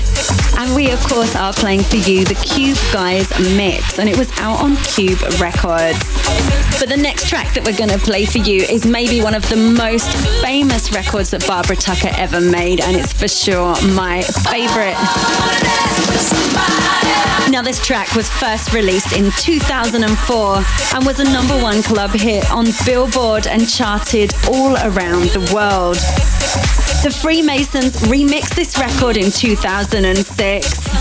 And 0.58 0.74
we, 0.74 0.90
of 0.90 1.00
course, 1.08 1.34
are 1.34 1.54
playing 1.54 1.82
for 1.82 1.96
you 1.96 2.26
the 2.26 2.34
Cube 2.34 2.76
Guys 2.92 3.30
mix, 3.56 3.98
and 3.98 4.06
it 4.06 4.18
was 4.18 4.30
out 4.38 4.60
on 4.60 4.76
Cube 4.76 5.22
Records. 5.40 5.98
But 6.78 6.90
the 6.90 6.98
next 6.98 7.26
track 7.26 7.54
that 7.54 7.64
we're 7.64 7.76
going 7.76 7.90
to 7.90 8.04
play 8.04 8.26
for 8.26 8.38
you 8.38 8.62
is 8.64 8.84
maybe 8.84 9.22
one 9.22 9.34
of 9.34 9.48
the 9.48 9.56
most 9.56 10.10
famous 10.42 10.92
records 10.92 11.30
that 11.30 11.46
Barbara 11.46 11.76
Tucker 11.76 12.10
ever 12.18 12.40
made, 12.40 12.82
and 12.82 12.96
it's 12.98 13.14
for 13.14 13.28
sure 13.28 13.74
my 13.94 14.20
favorite. 14.20 14.98
Now, 17.50 17.60
this 17.62 17.84
track 17.84 18.14
was 18.14 18.28
first 18.28 18.72
released 18.72 19.16
in 19.16 19.30
2004 19.32 20.64
and 20.94 21.06
was 21.06 21.20
a 21.20 21.24
number 21.24 21.54
one 21.60 21.82
club 21.82 22.10
hit 22.10 22.50
on 22.50 22.66
Billboard 22.86 23.46
and 23.46 23.68
charted 23.68 24.32
all 24.48 24.74
around 24.76 25.30
the 25.30 25.50
world. 25.54 25.96
The 27.02 27.10
Freemasons 27.10 27.96
remixed 28.02 28.54
this 28.54 28.78
record 28.78 29.16
in 29.16 29.30
2006 29.30 30.92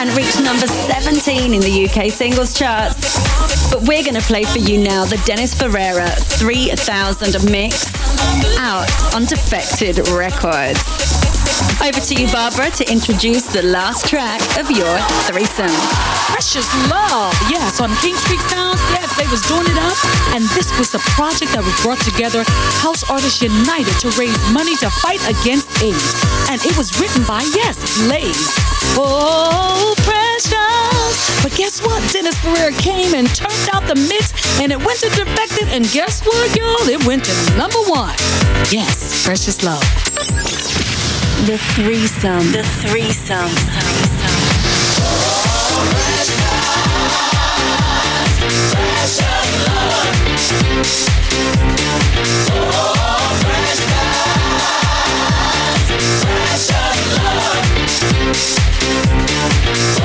and 0.00 0.16
reached 0.16 0.40
number 0.42 0.66
17 0.66 1.52
in 1.52 1.60
the 1.60 1.88
UK 1.88 2.10
singles 2.10 2.54
charts. 2.54 3.20
But 3.70 3.82
we're 3.82 4.02
going 4.02 4.14
to 4.14 4.22
play 4.22 4.44
for 4.44 4.58
you 4.58 4.78
now 4.78 5.04
the 5.04 5.22
Dennis 5.26 5.54
Ferrer 5.54 6.08
3000 6.08 7.50
mix 7.50 7.84
out 8.58 9.14
on 9.14 9.26
Defected 9.26 10.08
Records. 10.08 11.19
Over 11.80 12.00
to 12.00 12.14
you, 12.14 12.28
Barbara, 12.28 12.70
to 12.76 12.84
introduce 12.92 13.48
the 13.48 13.62
last 13.62 14.06
track 14.06 14.40
of 14.60 14.70
your 14.70 14.92
threesome. 15.24 15.72
Precious 16.28 16.68
Love, 16.88 17.32
yes, 17.48 17.80
on 17.80 17.88
King 18.04 18.14
Street 18.16 18.40
Sounds, 18.52 18.80
yes, 18.92 19.08
they 19.16 19.26
was 19.28 19.40
doing 19.48 19.64
it 19.64 19.78
up. 19.80 19.96
And 20.36 20.44
this 20.56 20.72
was 20.78 20.92
the 20.92 21.00
project 21.16 21.52
that 21.52 21.64
was 21.64 21.74
brought 21.82 22.00
together, 22.04 22.44
House 22.84 23.04
Artists 23.08 23.40
United, 23.40 23.92
to 24.04 24.08
raise 24.20 24.36
money 24.52 24.76
to 24.84 24.88
fight 25.00 25.20
against 25.24 25.68
AIDS. 25.80 26.14
And 26.52 26.60
it 26.64 26.76
was 26.76 27.00
written 27.00 27.24
by, 27.24 27.42
yes, 27.56 27.80
Blaze. 28.04 28.52
Oh, 28.96 29.96
precious. 30.04 31.42
But 31.42 31.56
guess 31.56 31.80
what? 31.80 32.00
Dennis 32.12 32.36
Ferrer 32.40 32.72
came 32.76 33.14
and 33.14 33.28
turned 33.34 33.68
out 33.72 33.88
the 33.88 33.96
mix, 33.96 34.32
and 34.60 34.72
it 34.72 34.78
went 34.78 35.00
to 35.00 35.08
Defected, 35.12 35.68
and 35.72 35.88
guess 35.92 36.24
what, 36.24 36.56
y'all? 36.56 36.88
It 36.88 37.04
went 37.06 37.24
to 37.24 37.34
number 37.56 37.80
one. 37.88 38.16
Yes, 38.68 39.24
Precious 39.24 39.64
Love. 39.64 40.09
The 41.46 41.56
threesome. 41.74 42.52
The 42.52 42.62
threesome. 42.62 43.50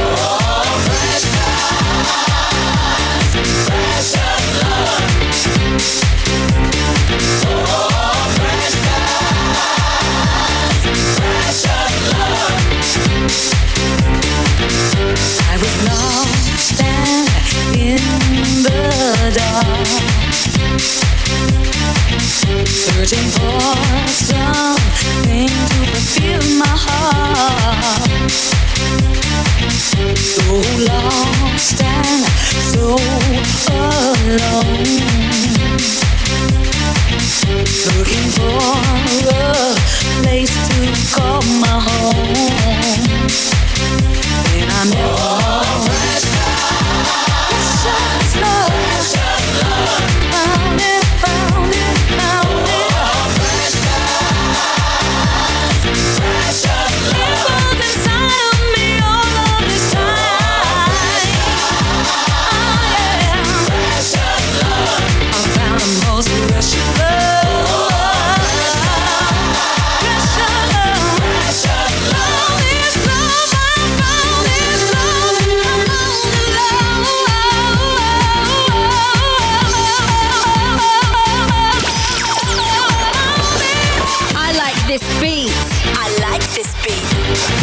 I 0.08 0.45
So 30.16 30.42
lost 30.86 31.82
and 31.84 32.26
so 32.74 32.96
alone, 34.26 35.06
looking 37.86 38.30
for 38.38 38.58
a 39.30 39.76
place 40.22 40.54
to 40.70 40.80
call 41.16 41.42
my 41.60 41.76
home. 41.88 43.30
And 44.54 44.70
I 44.72 44.84
never 44.94 45.46
Precious 47.50 48.25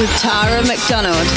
With 0.02 0.10
Tara 0.18 0.60
McDonald. 0.66 1.28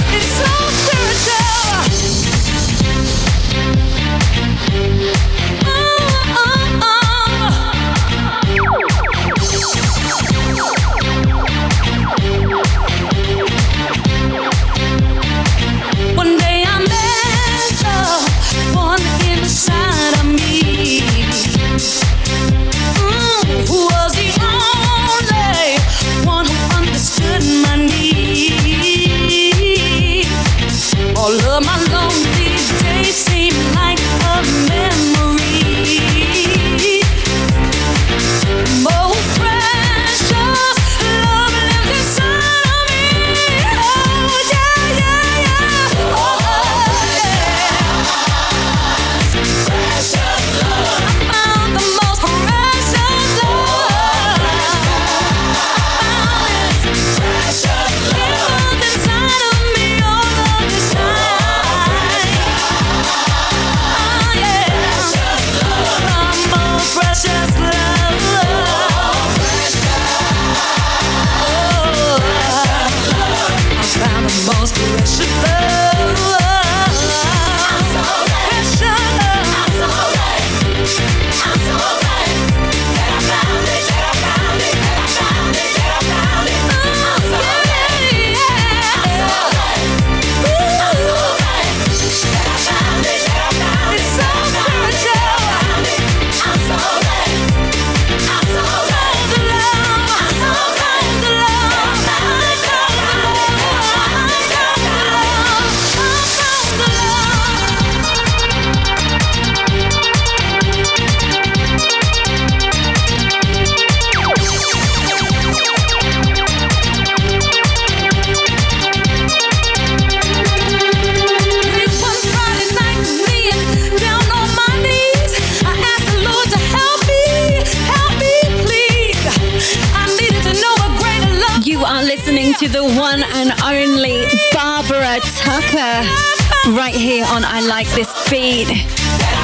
Right 136.69 136.95
here 136.95 137.25
on 137.29 137.45
I 137.45 137.61
Like 137.61 137.87
This 137.89 138.11
Beat. 138.29 138.69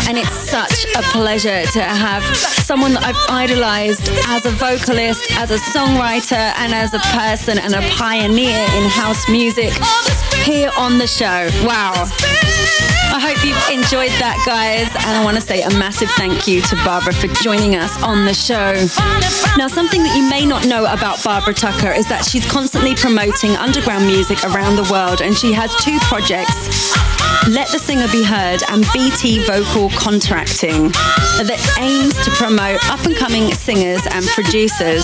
And 0.07 0.17
it's 0.17 0.33
such 0.33 0.85
a 0.95 1.01
pleasure 1.13 1.63
to 1.63 1.81
have 1.81 2.23
someone 2.35 2.93
that 2.93 3.03
I've 3.03 3.29
idolized 3.29 4.09
as 4.27 4.45
a 4.45 4.51
vocalist, 4.51 5.31
as 5.37 5.51
a 5.51 5.57
songwriter, 5.57 6.53
and 6.57 6.73
as 6.73 6.93
a 6.93 6.99
person 7.13 7.59
and 7.59 7.75
a 7.75 7.81
pioneer 7.91 8.65
in 8.75 8.89
house 8.89 9.29
music 9.29 9.71
here 10.43 10.71
on 10.77 10.97
the 10.97 11.07
show. 11.07 11.49
Wow. 11.63 11.93
I 13.13 13.19
hope 13.19 13.43
you've 13.45 13.69
enjoyed 13.69 14.11
that, 14.19 14.41
guys. 14.45 14.87
And 15.05 15.17
I 15.17 15.23
want 15.23 15.35
to 15.35 15.41
say 15.41 15.61
a 15.61 15.69
massive 15.71 16.09
thank 16.11 16.47
you 16.47 16.61
to 16.61 16.75
Barbara 16.83 17.13
for 17.13 17.27
joining 17.43 17.75
us 17.75 18.01
on 18.01 18.25
the 18.25 18.33
show. 18.33 18.73
Now, 19.57 19.67
something 19.67 20.01
that 20.01 20.15
you 20.15 20.29
may 20.29 20.45
not 20.45 20.65
know 20.65 20.85
about 20.85 21.23
Barbara 21.23 21.53
Tucker 21.53 21.91
is 21.91 22.07
that 22.07 22.25
she's 22.25 22.49
constantly 22.49 22.95
promoting 22.95 23.51
underground 23.57 24.07
music 24.07 24.43
around 24.45 24.77
the 24.77 24.87
world, 24.91 25.21
and 25.21 25.37
she 25.37 25.51
has 25.53 25.75
two 25.75 25.99
projects. 25.99 26.91
Let 27.49 27.69
the 27.69 27.79
Singer 27.79 28.07
Be 28.11 28.23
Heard 28.23 28.61
and 28.69 28.85
BT 28.93 29.43
Vocal 29.45 29.89
Contracting 29.89 30.89
that 31.41 31.75
aims 31.79 32.13
to 32.23 32.31
promote 32.31 32.87
up 32.89 33.03
and 33.05 33.15
coming 33.15 33.51
singers 33.55 34.05
and 34.11 34.23
producers. 34.27 35.03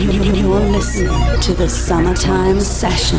You're 0.00 0.60
listening 0.60 1.40
to 1.42 1.52
the 1.52 1.68
Summertime 1.68 2.60
Session. 2.60 3.18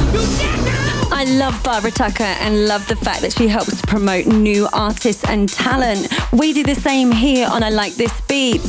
I 1.12 1.26
love 1.38 1.64
Barbara 1.64 1.92
Tucker 1.92 2.24
and 2.24 2.68
love 2.68 2.88
the 2.88 2.96
fact 2.96 3.22
that 3.22 3.34
she 3.34 3.48
helps 3.48 3.80
to 3.80 3.88
promote 3.88 4.26
new 4.26 4.68
artists 4.74 5.24
and 5.26 5.48
talent. 5.48 6.08
We 6.32 6.52
do 6.52 6.64
the 6.64 6.76
same 6.76 7.12
here 7.12 7.48
on 7.48 7.62
I 7.62 7.70
Like 7.70 7.94
This 7.94 8.20
Beat. 8.22 8.62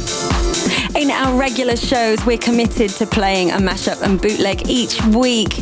In 0.96 1.10
our 1.10 1.36
regular 1.36 1.76
shows, 1.76 2.24
we're 2.24 2.38
committed 2.38 2.88
to 2.90 3.06
playing 3.06 3.50
a 3.50 3.56
mashup 3.56 4.00
and 4.02 4.20
bootleg 4.20 4.68
each 4.68 5.04
week. 5.06 5.52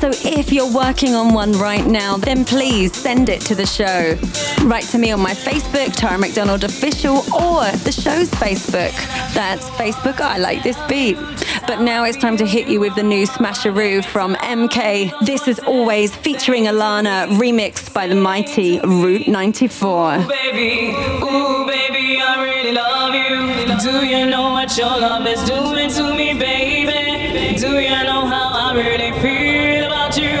So 0.00 0.10
if 0.12 0.52
you're 0.52 0.72
working 0.72 1.14
on 1.14 1.32
one 1.32 1.52
right 1.52 1.86
now, 1.86 2.16
then 2.16 2.44
please 2.44 2.92
send 2.96 3.28
it 3.28 3.40
to 3.42 3.54
the 3.54 3.66
show. 3.66 4.18
Write 4.66 4.84
to 4.86 4.98
me 4.98 5.12
on 5.12 5.20
my 5.20 5.32
Facebook, 5.32 5.94
Tara 5.94 6.18
McDonald 6.18 6.64
Official, 6.64 7.18
or 7.32 7.70
the 7.84 7.92
show's 7.92 8.30
Facebook. 8.32 8.90
That's 9.32 9.64
Facebook, 9.70 10.20
I 10.20 10.38
Like 10.38 10.64
This 10.64 10.78
Beat. 10.88 11.16
But 11.68 11.82
now 11.82 12.02
it's 12.02 12.18
time 12.18 12.36
to 12.38 12.46
hit 12.46 12.66
you 12.66 12.80
with 12.80 12.96
the 12.96 13.04
new 13.04 13.26
Smasheroo 13.28 14.04
from 14.04 14.34
MK. 14.36 15.12
This 15.24 15.46
is 15.46 15.60
always 15.60 16.14
featuring 16.16 16.64
Alana, 16.64 17.28
remixed 17.38 17.94
by 17.94 18.08
the 18.08 18.16
mighty 18.16 18.80
Route 18.80 19.28
94. 19.28 20.26
baby, 20.28 20.96
ooh, 21.22 21.59
you. 23.28 23.78
Do 23.78 24.06
you 24.06 24.26
know 24.26 24.52
what 24.52 24.76
your 24.76 24.86
love 24.86 25.26
is 25.26 25.42
doing 25.44 25.90
to 25.90 26.14
me, 26.14 26.34
baby? 26.34 27.56
Do 27.58 27.78
you 27.78 28.02
know 28.08 28.26
how 28.26 28.50
I 28.52 28.74
really 28.74 29.12
feel 29.20 29.86
about 29.86 30.16
you? 30.16 30.36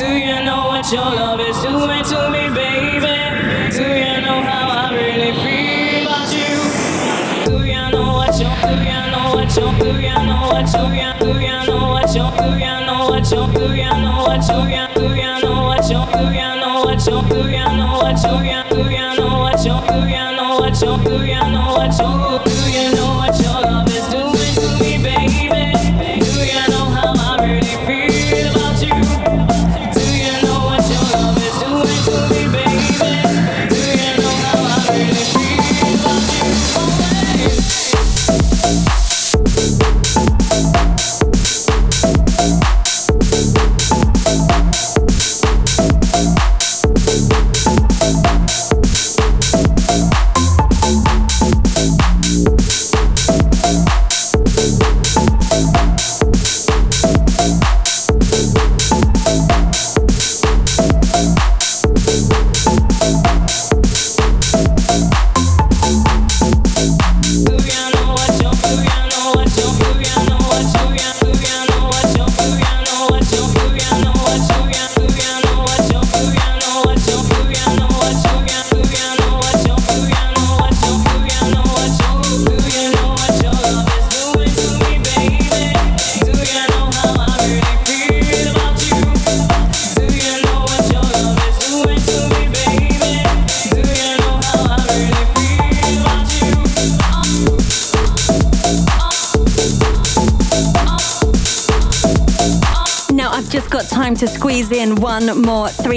Do 0.00 0.08
you 0.18 0.44
know 0.44 0.66
what 0.68 0.90
your 0.92 1.10
love 1.20 1.40
is 1.40 1.58
doing 1.62 2.04
to 2.04 2.30
me, 2.30 2.54
baby? 2.54 3.15
you 22.76 22.94
know 22.94 23.16
what 23.16 23.38
you 23.38 23.46
love 23.46 23.95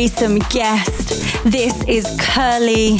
threesome 0.10 0.40
guest. 0.50 1.44
This 1.44 1.84
is 1.84 2.06
Kerli. 2.20 3.00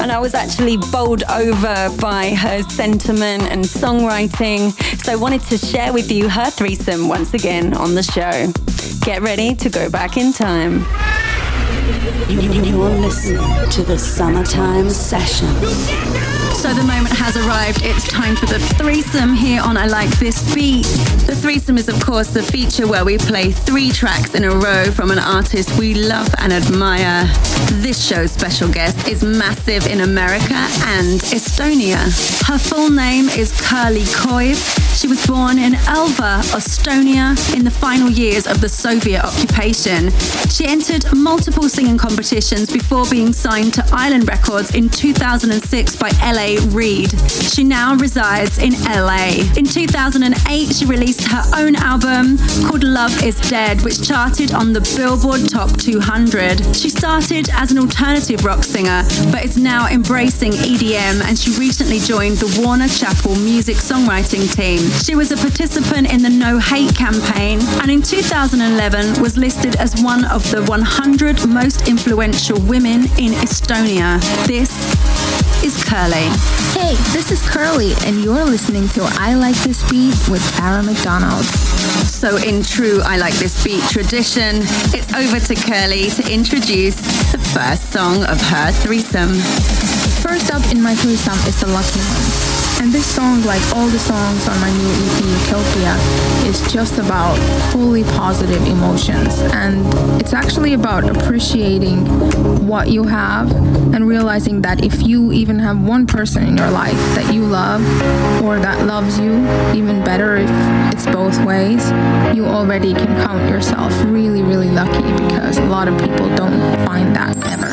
And 0.00 0.12
I 0.12 0.18
was 0.18 0.34
actually 0.34 0.76
bowled 0.76 1.22
over 1.30 1.88
by 1.98 2.34
her 2.34 2.62
sentiment 2.64 3.44
and 3.44 3.64
songwriting. 3.64 4.72
So 5.02 5.12
I 5.12 5.16
wanted 5.16 5.42
to 5.42 5.56
share 5.56 5.92
with 5.92 6.10
you 6.10 6.28
her 6.28 6.50
threesome 6.50 7.08
once 7.08 7.32
again 7.32 7.74
on 7.74 7.94
the 7.94 8.02
show. 8.02 8.52
Get 9.04 9.22
ready 9.22 9.54
to 9.54 9.70
go 9.70 9.88
back 9.88 10.16
in 10.16 10.32
time. 10.32 10.80
You're 12.28 12.90
listening 12.90 13.70
to 13.70 13.82
the 13.82 13.98
Summertime 13.98 14.90
Session. 14.90 16.31
So 16.54 16.72
the 16.72 16.84
moment 16.84 17.14
has 17.16 17.36
arrived. 17.36 17.80
It's 17.82 18.06
time 18.08 18.36
for 18.36 18.46
the 18.46 18.58
threesome 18.78 19.34
here 19.34 19.60
on 19.60 19.76
I 19.76 19.86
Like 19.86 20.10
This 20.18 20.54
Beat. 20.54 20.84
The 21.26 21.34
threesome 21.34 21.76
is, 21.76 21.88
of 21.88 22.00
course, 22.04 22.28
the 22.28 22.42
feature 22.42 22.86
where 22.86 23.04
we 23.04 23.18
play 23.18 23.50
three 23.50 23.90
tracks 23.90 24.34
in 24.34 24.44
a 24.44 24.50
row 24.50 24.90
from 24.90 25.10
an 25.10 25.18
artist 25.18 25.76
we 25.78 25.94
love 25.94 26.32
and 26.38 26.52
admire. 26.52 27.26
This 27.82 28.04
show's 28.06 28.30
special 28.30 28.68
guest 28.68 29.08
is 29.08 29.24
massive 29.24 29.86
in 29.86 30.02
America 30.02 30.54
and 30.54 31.20
Estonia. 31.32 31.98
Her 32.46 32.58
full 32.58 32.90
name 32.90 33.28
is 33.30 33.52
Kerli 33.60 34.04
Kõiv. 34.14 34.91
She 35.02 35.08
was 35.08 35.26
born 35.26 35.58
in 35.58 35.74
Elva, 35.88 36.42
Estonia, 36.54 37.34
in 37.56 37.64
the 37.64 37.72
final 37.72 38.08
years 38.08 38.46
of 38.46 38.60
the 38.60 38.68
Soviet 38.68 39.24
occupation. 39.24 40.12
She 40.48 40.64
entered 40.64 41.04
multiple 41.12 41.68
singing 41.68 41.98
competitions 41.98 42.72
before 42.72 43.04
being 43.10 43.32
signed 43.32 43.74
to 43.74 43.84
Island 43.90 44.28
Records 44.28 44.76
in 44.76 44.88
2006 44.88 45.96
by 45.96 46.10
LA 46.22 46.54
Reid. 46.70 47.10
She 47.28 47.64
now 47.64 47.96
resides 47.96 48.58
in 48.58 48.74
LA. 48.84 49.42
In 49.56 49.64
2008, 49.64 50.72
she 50.72 50.84
released 50.84 51.26
her 51.26 51.42
own 51.56 51.74
album 51.74 52.38
called 52.64 52.84
Love 52.84 53.24
is 53.24 53.40
Dead, 53.50 53.82
which 53.82 54.06
charted 54.06 54.54
on 54.54 54.72
the 54.72 54.82
Billboard 54.96 55.50
Top 55.50 55.76
200. 55.78 56.76
She 56.76 56.88
started 56.88 57.50
as 57.54 57.72
an 57.72 57.78
alternative 57.78 58.44
rock 58.44 58.62
singer, 58.62 59.02
but 59.32 59.44
is 59.44 59.56
now 59.56 59.88
embracing 59.88 60.52
EDM 60.52 61.24
and 61.26 61.36
she 61.36 61.50
recently 61.58 61.98
joined 61.98 62.36
the 62.36 62.62
Warner 62.62 62.86
Chappell 62.86 63.34
music 63.34 63.78
songwriting 63.78 64.46
team. 64.54 64.91
She 65.00 65.14
was 65.14 65.32
a 65.32 65.36
participant 65.36 66.12
in 66.12 66.22
the 66.22 66.30
No 66.30 66.58
Hate 66.58 66.94
campaign 66.94 67.60
and 67.80 67.90
in 67.90 68.02
2011 68.02 69.20
was 69.20 69.36
listed 69.36 69.76
as 69.76 70.00
one 70.02 70.24
of 70.26 70.48
the 70.50 70.62
100 70.64 71.48
most 71.48 71.88
influential 71.88 72.60
women 72.62 73.02
in 73.18 73.32
Estonia. 73.42 74.20
This 74.46 74.70
is 75.64 75.76
Kerli. 75.84 76.26
Hey, 76.74 76.94
this 77.12 77.30
is 77.30 77.40
Kerli, 77.42 77.94
and 78.06 78.24
you're 78.24 78.44
listening 78.44 78.88
to 78.90 79.02
I 79.18 79.34
Like 79.34 79.54
This 79.62 79.88
Beat 79.88 80.14
with 80.28 80.42
Tara 80.56 80.82
McDonald. 80.82 81.44
So, 81.44 82.36
in 82.36 82.62
true 82.62 83.00
I 83.04 83.16
Like 83.16 83.34
This 83.34 83.62
Beat 83.62 83.82
tradition, 83.84 84.62
it's 84.92 85.12
over 85.14 85.38
to 85.38 85.54
Kerli 85.54 86.14
to 86.16 86.32
introduce 86.32 86.96
the 87.30 87.38
first 87.38 87.92
song 87.92 88.24
of 88.24 88.40
her 88.40 88.72
threesome. 88.72 89.34
First 90.22 90.52
up 90.52 90.64
in 90.72 90.82
my 90.82 90.94
threesome 90.96 91.38
is 91.46 91.60
The 91.60 91.68
Lucky 91.68 92.00
One. 92.00 92.51
And 92.82 92.90
this 92.90 93.06
song, 93.06 93.44
like 93.44 93.62
all 93.76 93.86
the 93.86 93.98
songs 94.00 94.48
on 94.48 94.60
my 94.60 94.68
new 94.68 94.90
EP 94.90 95.22
Utopia, 95.46 95.94
is 96.50 96.60
just 96.72 96.98
about 96.98 97.36
fully 97.70 98.02
positive 98.02 98.60
emotions. 98.66 99.38
And 99.54 99.86
it's 100.20 100.32
actually 100.32 100.72
about 100.72 101.04
appreciating 101.04 102.04
what 102.66 102.88
you 102.88 103.04
have 103.04 103.52
and 103.94 104.08
realizing 104.08 104.62
that 104.62 104.84
if 104.84 105.00
you 105.00 105.30
even 105.30 105.60
have 105.60 105.80
one 105.80 106.08
person 106.08 106.42
in 106.42 106.56
your 106.56 106.72
life 106.72 106.98
that 107.14 107.32
you 107.32 107.44
love 107.44 107.82
or 108.42 108.58
that 108.58 108.84
loves 108.84 109.16
you, 109.16 109.32
even 109.78 110.02
better 110.02 110.34
if 110.34 110.50
it's 110.92 111.06
both 111.06 111.38
ways, 111.44 111.88
you 112.36 112.46
already 112.46 112.94
can 112.94 113.14
count 113.24 113.48
yourself 113.48 113.92
really, 114.06 114.42
really 114.42 114.70
lucky 114.72 115.02
because 115.22 115.56
a 115.56 115.66
lot 115.66 115.86
of 115.86 115.96
people 116.00 116.28
don't 116.34 116.84
find 116.84 117.14
that 117.14 117.36
ever. 117.46 117.70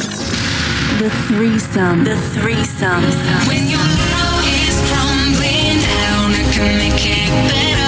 The 1.01 1.09
threesome. 1.25 2.03
The 2.03 2.15
threesome. 2.15 3.01
When 3.47 3.67
your 3.67 4.38
can 6.59 6.77
make 6.77 7.05
it 7.05 7.29
better. 7.47 7.78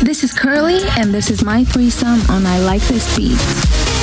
This 0.00 0.24
is 0.24 0.32
Kerli, 0.32 0.80
and 0.98 1.12
this 1.12 1.30
is 1.30 1.44
my 1.44 1.64
threesome 1.64 2.20
on 2.30 2.46
I 2.46 2.58
Like 2.60 2.82
This 2.82 3.16
Beat. 3.16 3.97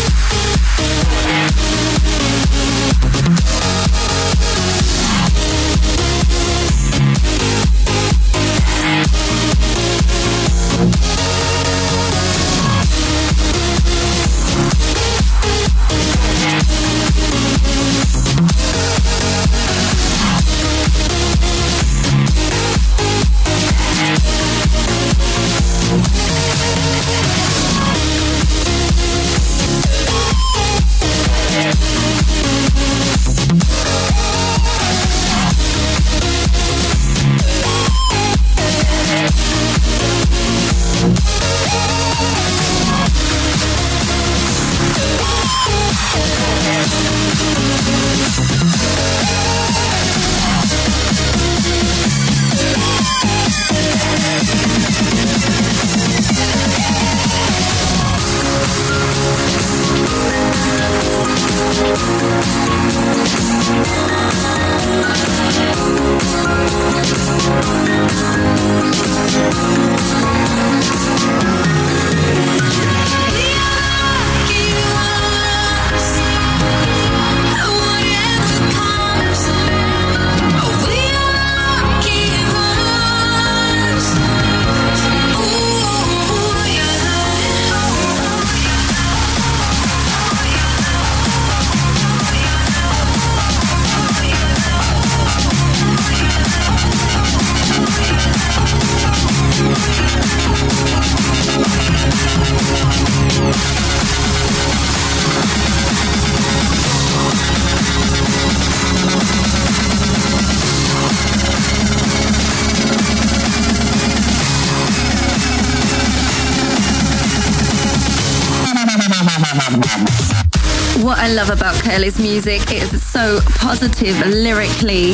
Love 121.98 122.20
music 122.20 122.74
is 122.74 123.02
so 123.02 123.40
positive 123.56 124.20
lyrically. 124.28 125.14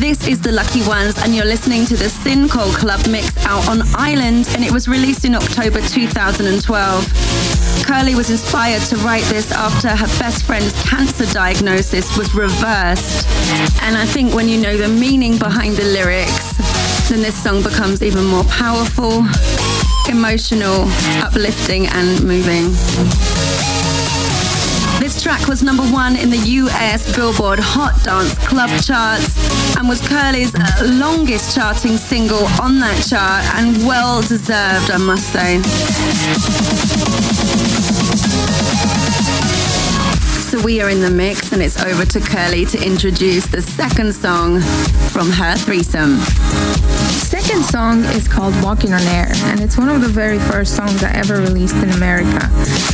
This 0.00 0.26
is 0.26 0.40
The 0.40 0.50
Lucky 0.50 0.82
Ones, 0.82 1.16
and 1.18 1.32
you're 1.32 1.44
listening 1.44 1.86
to 1.86 1.96
the 1.96 2.06
Sinco 2.06 2.74
Club 2.74 3.06
mix 3.08 3.36
out 3.46 3.68
on 3.68 3.82
Island, 3.94 4.48
and 4.50 4.64
it 4.64 4.72
was 4.72 4.88
released 4.88 5.24
in 5.24 5.36
October 5.36 5.80
2012. 5.80 7.04
Kerli 7.86 8.16
was 8.16 8.30
inspired 8.30 8.82
to 8.82 8.96
write 8.96 9.22
this 9.24 9.52
after 9.52 9.88
her 9.88 10.06
best 10.18 10.44
friend's 10.44 10.74
cancer 10.82 11.24
diagnosis 11.26 12.16
was 12.18 12.34
reversed. 12.34 13.26
And 13.82 13.96
I 13.96 14.04
think 14.04 14.34
when 14.34 14.48
you 14.48 14.60
know 14.60 14.76
the 14.76 14.88
meaning 14.88 15.38
behind 15.38 15.76
the 15.76 15.84
lyrics, 15.84 16.56
then 17.08 17.22
this 17.22 17.40
song 17.40 17.62
becomes 17.62 18.02
even 18.02 18.24
more 18.24 18.44
powerful, 18.44 19.24
emotional, 20.10 20.88
uplifting, 21.22 21.86
and 21.86 22.24
moving. 22.24 22.74
Track 25.18 25.48
was 25.48 25.64
number 25.64 25.82
one 25.82 26.14
in 26.16 26.30
the 26.30 26.38
US 26.38 27.14
Billboard 27.16 27.58
Hot 27.58 28.00
Dance 28.04 28.34
Club 28.46 28.70
charts 28.82 29.76
and 29.76 29.88
was 29.88 30.00
Kerli's 30.00 30.54
uh, 30.54 30.94
longest 30.94 31.54
charting 31.54 31.96
single 31.96 32.44
on 32.62 32.78
that 32.78 33.04
chart 33.08 33.44
and 33.56 33.84
well 33.84 34.22
deserved, 34.22 34.90
I 34.90 34.98
must 34.98 35.32
say. 35.32 35.60
So 40.50 40.62
We 40.64 40.80
Are 40.80 40.88
in 40.88 41.00
the 41.00 41.10
Mix, 41.10 41.52
and 41.52 41.62
it's 41.62 41.82
over 41.82 42.04
to 42.04 42.20
Kerli 42.20 42.70
to 42.70 42.86
introduce 42.86 43.46
the 43.46 43.60
second 43.60 44.14
song 44.14 44.60
from 45.10 45.30
her 45.30 45.56
threesome 45.56 46.18
second 47.48 47.64
song 47.64 48.04
is 48.14 48.28
called 48.28 48.52
Walking 48.62 48.92
on 48.92 49.00
Air, 49.04 49.26
and 49.48 49.60
it's 49.60 49.78
one 49.78 49.88
of 49.88 50.02
the 50.02 50.08
very 50.08 50.38
first 50.38 50.76
songs 50.76 51.02
I 51.02 51.10
ever 51.12 51.40
released 51.40 51.76
in 51.76 51.88
America. 51.92 52.46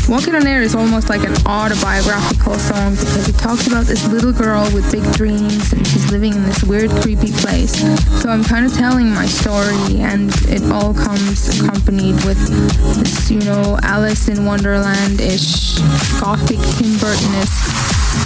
Walking 0.09 0.37
on 0.37 0.47
Air 0.47 0.63
is 0.63 0.77
almost 0.77 1.09
like 1.09 1.25
an 1.25 1.35
autobiographical 1.45 2.55
song 2.55 2.93
because 2.93 3.29
it 3.29 3.37
talks 3.37 3.67
about 3.67 3.87
this 3.87 4.07
little 4.07 4.33
girl 4.33 4.63
with 4.73 4.89
big 4.93 5.03
dreams 5.15 5.73
and 5.73 5.85
she's 5.89 6.09
living 6.13 6.35
in 6.35 6.45
this 6.45 6.63
weird, 6.63 6.91
creepy 7.03 7.33
place. 7.33 7.81
So 8.23 8.29
I'm 8.29 8.45
kind 8.45 8.65
of 8.65 8.73
telling 8.73 9.11
my 9.11 9.27
story, 9.27 10.01
and 10.01 10.31
it 10.47 10.63
all 10.71 10.95
comes 10.95 11.59
accompanied 11.59 12.15
with 12.25 12.39
this, 12.47 13.33
you 13.33 13.41
know, 13.41 13.77
Alice 13.83 14.29
in 14.29 14.45
Wonderland 14.45 15.21
ish, 15.21 15.81
gothic 16.21 16.61
Tim 16.79 16.97
Burton 16.99 17.35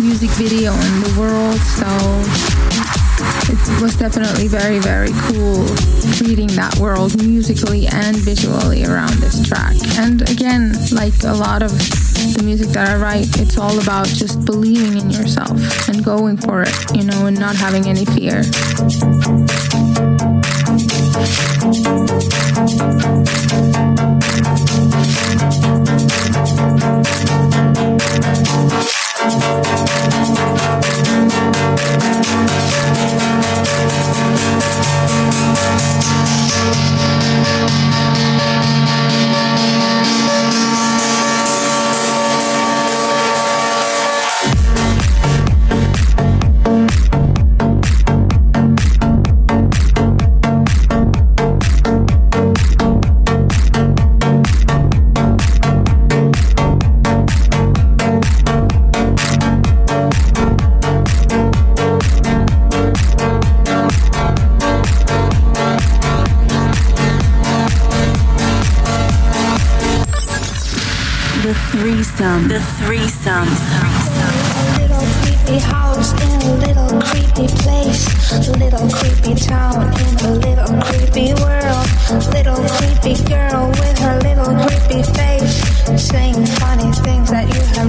music 0.04 0.30
video 0.36 0.74
in 0.74 1.00
the 1.00 1.16
world. 1.18 1.56
So 1.56 1.88
it 3.20 3.82
was 3.82 3.96
definitely 3.96 4.48
very, 4.48 4.78
very 4.78 5.10
cool 5.26 5.64
reading 6.20 6.48
that 6.48 6.76
world 6.80 7.16
musically 7.22 7.86
and 7.86 8.16
visually 8.16 8.84
around 8.84 9.12
this 9.14 9.46
track. 9.46 9.76
And 9.98 10.28
again, 10.30 10.74
like 10.92 11.14
a 11.24 11.32
lot 11.32 11.62
of 11.62 11.70
the 11.72 12.42
music 12.44 12.68
that 12.68 12.88
I 12.88 12.96
write, 12.96 13.40
it's 13.40 13.58
all 13.58 13.78
about 13.80 14.06
just 14.06 14.44
believing 14.44 14.98
in 15.00 15.10
yourself 15.10 15.88
and 15.88 16.04
going 16.04 16.36
for 16.36 16.62
it, 16.62 16.74
you 16.94 17.04
know, 17.04 17.26
and 17.26 17.38
not 17.38 17.56
having 17.56 17.86
any 17.86 18.04
fear. 18.04 18.42
Threesome. 72.18 72.48
The 72.48 72.58
threesome. 72.58 73.48
Little 74.80 75.06
creepy 75.22 75.58
house 75.60 76.12
in 76.20 76.42
a 76.42 76.54
little 76.66 77.00
creepy 77.00 77.46
place. 77.62 78.02
Little 78.58 78.90
creepy 78.90 79.34
town 79.36 79.86
in 79.86 80.26
a 80.26 80.32
little 80.34 80.82
creepy 80.82 81.32
world. 81.40 81.86
Little 82.34 82.58
creepy 82.74 83.22
girl 83.22 83.70
with 83.70 83.98
her 84.00 84.18
little 84.18 84.52
creepy 84.66 85.02
face. 85.14 85.62
Saying 86.10 86.44
funny 86.58 86.90
things 86.92 87.30
that 87.30 87.46
you 87.54 87.60
have 87.76 87.88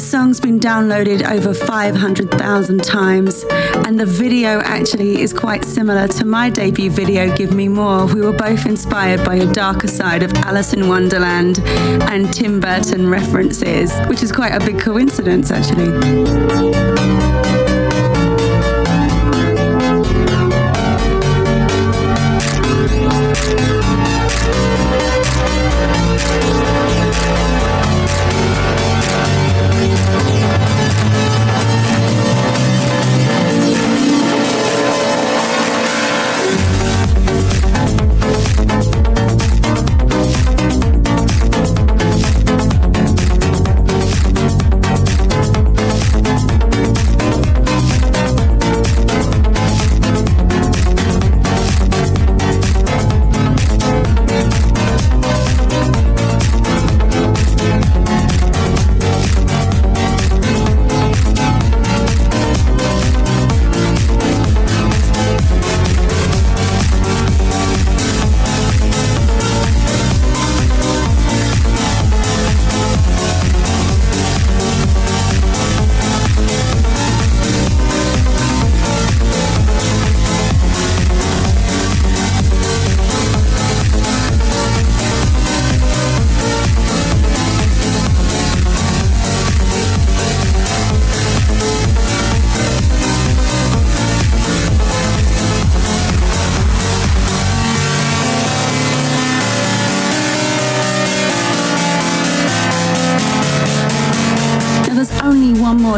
song's 0.00 0.40
been 0.40 0.58
downloaded 0.60 1.28
over 1.30 1.54
500,000 1.54 2.82
times, 2.82 3.44
and 3.86 3.98
the 3.98 4.06
video 4.06 4.60
actually 4.60 5.20
is 5.20 5.32
quite 5.32 5.64
similar 5.64 6.08
to 6.08 6.24
my 6.24 6.50
debut 6.50 6.90
video, 6.90 7.34
Give 7.36 7.52
Me 7.52 7.68
More. 7.68 8.06
We 8.06 8.20
were 8.20 8.32
both 8.32 8.66
inspired 8.66 9.24
by 9.24 9.36
a 9.36 9.52
darker 9.52 9.88
side 9.88 10.22
of 10.22 10.32
Alice 10.34 10.72
in 10.72 10.88
Wonderland 10.88 11.60
and 12.10 12.32
Tim 12.32 12.60
Burton 12.60 13.08
references, 13.08 13.92
which 14.08 14.22
is 14.22 14.32
quite 14.32 14.52
a 14.52 14.60
big 14.60 14.80
coincidence, 14.80 15.50
actually. 15.50 17.25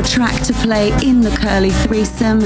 Track 0.08 0.42
to 0.44 0.52
play 0.54 0.88
in 1.06 1.20
the 1.20 1.30
Kerli 1.30 1.70
threesome, 1.86 2.42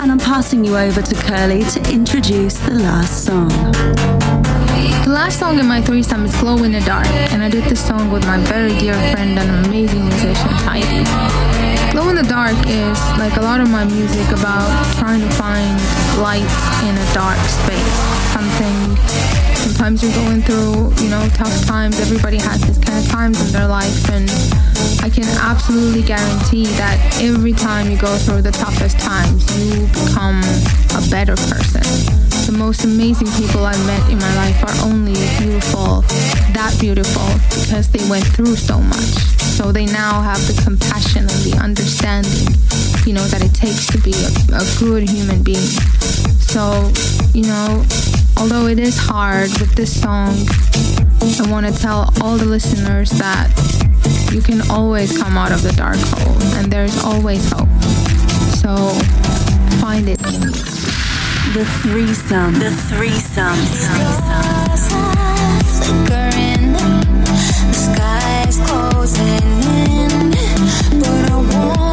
and 0.00 0.12
I'm 0.12 0.18
passing 0.18 0.64
you 0.64 0.76
over 0.76 1.00
to 1.02 1.14
Kerli 1.14 1.64
to 1.72 1.92
introduce 1.92 2.58
the 2.58 2.74
last 2.74 3.24
song. 3.24 3.48
The 3.48 5.10
last 5.10 5.38
song 5.38 5.58
in 5.58 5.66
my 5.66 5.80
threesome 5.80 6.26
is 6.26 6.36
Glow 6.36 6.62
in 6.62 6.72
the 6.72 6.80
Dark, 6.80 7.06
and 7.32 7.42
I 7.42 7.48
did 7.48 7.64
this 7.64 7.84
song 7.84 8.12
with 8.12 8.24
my 8.26 8.38
very 8.38 8.78
dear 8.78 8.94
friend 9.12 9.38
and 9.38 9.66
amazing 9.66 10.04
musician, 10.04 10.48
Heidi. 10.48 11.45
Glow 11.96 12.10
in 12.10 12.16
the 12.16 12.22
Dark 12.24 12.54
is 12.66 13.00
like 13.16 13.38
a 13.38 13.40
lot 13.40 13.58
of 13.58 13.70
my 13.70 13.82
music 13.82 14.28
about 14.28 14.68
trying 14.96 15.22
to 15.22 15.30
find 15.30 15.80
light 16.20 16.44
in 16.84 16.92
a 16.94 17.14
dark 17.14 17.38
space. 17.38 17.96
Something 18.36 18.96
sometimes 19.56 20.02
you're 20.02 20.12
going 20.12 20.42
through, 20.42 20.92
you 21.02 21.08
know, 21.08 21.26
tough 21.32 21.64
times. 21.64 21.98
Everybody 21.98 22.36
has 22.36 22.60
this 22.60 22.76
kind 22.76 23.02
of 23.02 23.10
times 23.10 23.40
in 23.46 23.50
their 23.50 23.66
life 23.66 24.10
and 24.10 24.28
I 25.00 25.08
can 25.08 25.24
absolutely 25.40 26.02
guarantee 26.02 26.66
that 26.76 27.18
every 27.22 27.54
time 27.54 27.90
you 27.90 27.96
go 27.96 28.14
through 28.18 28.42
the 28.42 28.52
toughest 28.52 28.98
times, 28.98 29.48
you 29.56 29.86
become 29.86 30.42
a 30.92 31.10
better 31.10 31.34
person. 31.34 32.15
The 32.46 32.56
most 32.56 32.84
amazing 32.84 33.26
people 33.34 33.66
I've 33.66 33.86
met 33.86 34.08
in 34.08 34.18
my 34.18 34.34
life 34.36 34.62
are 34.62 34.86
only 34.86 35.14
beautiful, 35.42 36.02
that 36.54 36.76
beautiful, 36.78 37.26
because 37.50 37.90
they 37.90 38.08
went 38.08 38.24
through 38.24 38.54
so 38.54 38.78
much. 38.78 39.18
So 39.58 39.72
they 39.72 39.84
now 39.84 40.22
have 40.22 40.38
the 40.46 40.54
compassion 40.62 41.22
and 41.22 41.42
the 41.42 41.58
understanding, 41.60 42.54
you 43.04 43.14
know, 43.14 43.26
that 43.34 43.42
it 43.42 43.52
takes 43.52 43.88
to 43.88 43.98
be 43.98 44.14
a, 44.14 44.62
a 44.62 44.64
good 44.78 45.10
human 45.10 45.42
being. 45.42 45.66
So, 46.38 46.92
you 47.34 47.42
know, 47.50 47.84
although 48.38 48.66
it 48.68 48.78
is 48.78 48.96
hard 48.96 49.50
with 49.58 49.74
this 49.74 49.90
song, 50.00 50.30
I 51.18 51.50
want 51.50 51.66
to 51.66 51.74
tell 51.74 52.14
all 52.22 52.38
the 52.38 52.46
listeners 52.46 53.10
that 53.18 53.50
you 54.32 54.40
can 54.40 54.62
always 54.70 55.18
come 55.18 55.36
out 55.36 55.50
of 55.50 55.62
the 55.62 55.72
dark 55.72 55.98
hole 55.98 56.40
and 56.54 56.70
there's 56.70 56.96
always 57.02 57.42
hope. 57.50 57.68
So 58.62 58.94
find 59.82 60.08
it. 60.08 60.95
The 61.56 61.64
threesome. 61.64 62.52
The 62.58 62.70
threesome. 62.70 63.56
flickering. 65.80 66.72
The 66.74 67.72
sky's 67.72 68.58
closing 68.68 69.62
in, 69.72 71.00
but 71.00 71.32
I 71.32 71.85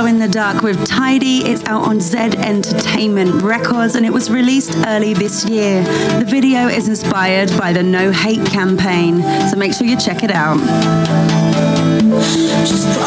Glow 0.00 0.08
in 0.08 0.18
the 0.18 0.28
Dark 0.28 0.62
with 0.62 0.86
Tidy. 0.86 1.44
It's 1.44 1.62
out 1.66 1.82
on 1.82 2.00
Z 2.00 2.16
Entertainment 2.16 3.42
Records 3.42 3.96
and 3.96 4.06
it 4.06 4.10
was 4.10 4.30
released 4.30 4.74
early 4.86 5.12
this 5.12 5.44
year. 5.44 5.82
The 6.18 6.24
video 6.24 6.68
is 6.68 6.88
inspired 6.88 7.50
by 7.58 7.74
the 7.74 7.82
No 7.82 8.10
Hate 8.10 8.46
campaign, 8.46 9.20
so 9.50 9.56
make 9.58 9.74
sure 9.74 9.86
you 9.86 9.98
check 9.98 10.22
it 10.22 10.30
out. 10.30 10.56
Just 12.66 13.00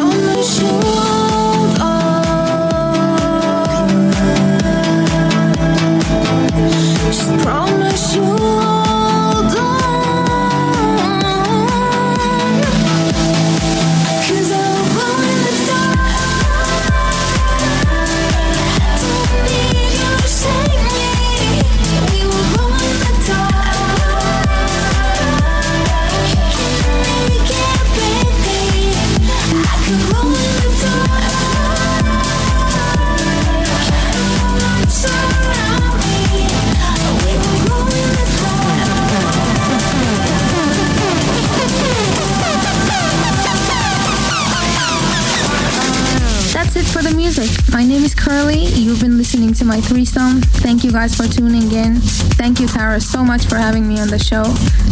My 47.83 47.89
name 47.89 48.05
is 48.05 48.15
Kerli. 48.15 48.81
You've 48.81 49.01
been 49.01 49.17
listening 49.17 49.53
to 49.55 49.65
my 49.65 49.81
threesome. 49.81 50.39
Thank 50.41 50.85
you 50.85 50.91
guys 50.93 51.15
for 51.15 51.27
tuning 51.27 51.69
in. 51.73 51.97
Thank 52.39 52.61
you, 52.61 52.65
Tara, 52.65 53.01
so 53.01 53.25
much 53.25 53.45
for 53.45 53.57
having 53.57 53.85
me 53.85 53.99
on 53.99 54.07
the 54.07 54.17
show. 54.17 54.43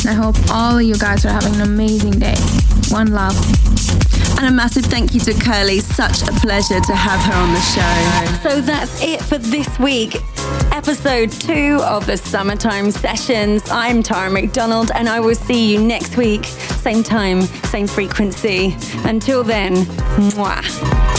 And 0.02 0.08
I 0.08 0.12
hope 0.12 0.36
all 0.52 0.78
of 0.78 0.84
you 0.84 0.98
guys 0.98 1.26
are 1.26 1.32
having 1.32 1.56
an 1.56 1.62
amazing 1.62 2.20
day. 2.20 2.36
One 2.90 3.14
love. 3.14 3.34
And 4.38 4.46
a 4.46 4.52
massive 4.52 4.84
thank 4.84 5.14
you 5.14 5.22
to 5.22 5.32
Kerli. 5.32 5.80
Such 5.80 6.22
a 6.24 6.34
pleasure 6.42 6.82
to 6.82 6.94
have 6.94 7.22
her 7.22 7.34
on 7.34 7.54
the 7.54 7.62
show. 7.62 8.50
So 8.50 8.60
that's 8.60 9.02
it 9.02 9.22
for 9.22 9.38
this 9.38 9.80
week. 9.80 10.18
Episode 10.74 11.32
two 11.32 11.80
of 11.84 12.06
the 12.08 12.18
Summertime 12.18 12.92
Sessions. 12.92 13.64
I'm 13.72 14.04
Tara 14.04 14.30
McDonald 14.30 14.92
and 14.94 15.08
I 15.08 15.22
will 15.22 15.36
see 15.36 15.72
you 15.72 15.82
next 15.82 16.18
week. 16.18 16.44
Same 16.44 17.04
time, 17.04 17.44
same 17.44 17.88
frequency. 17.88 18.76
Until 19.06 19.46
then, 19.46 19.76
mwah. 20.18 21.11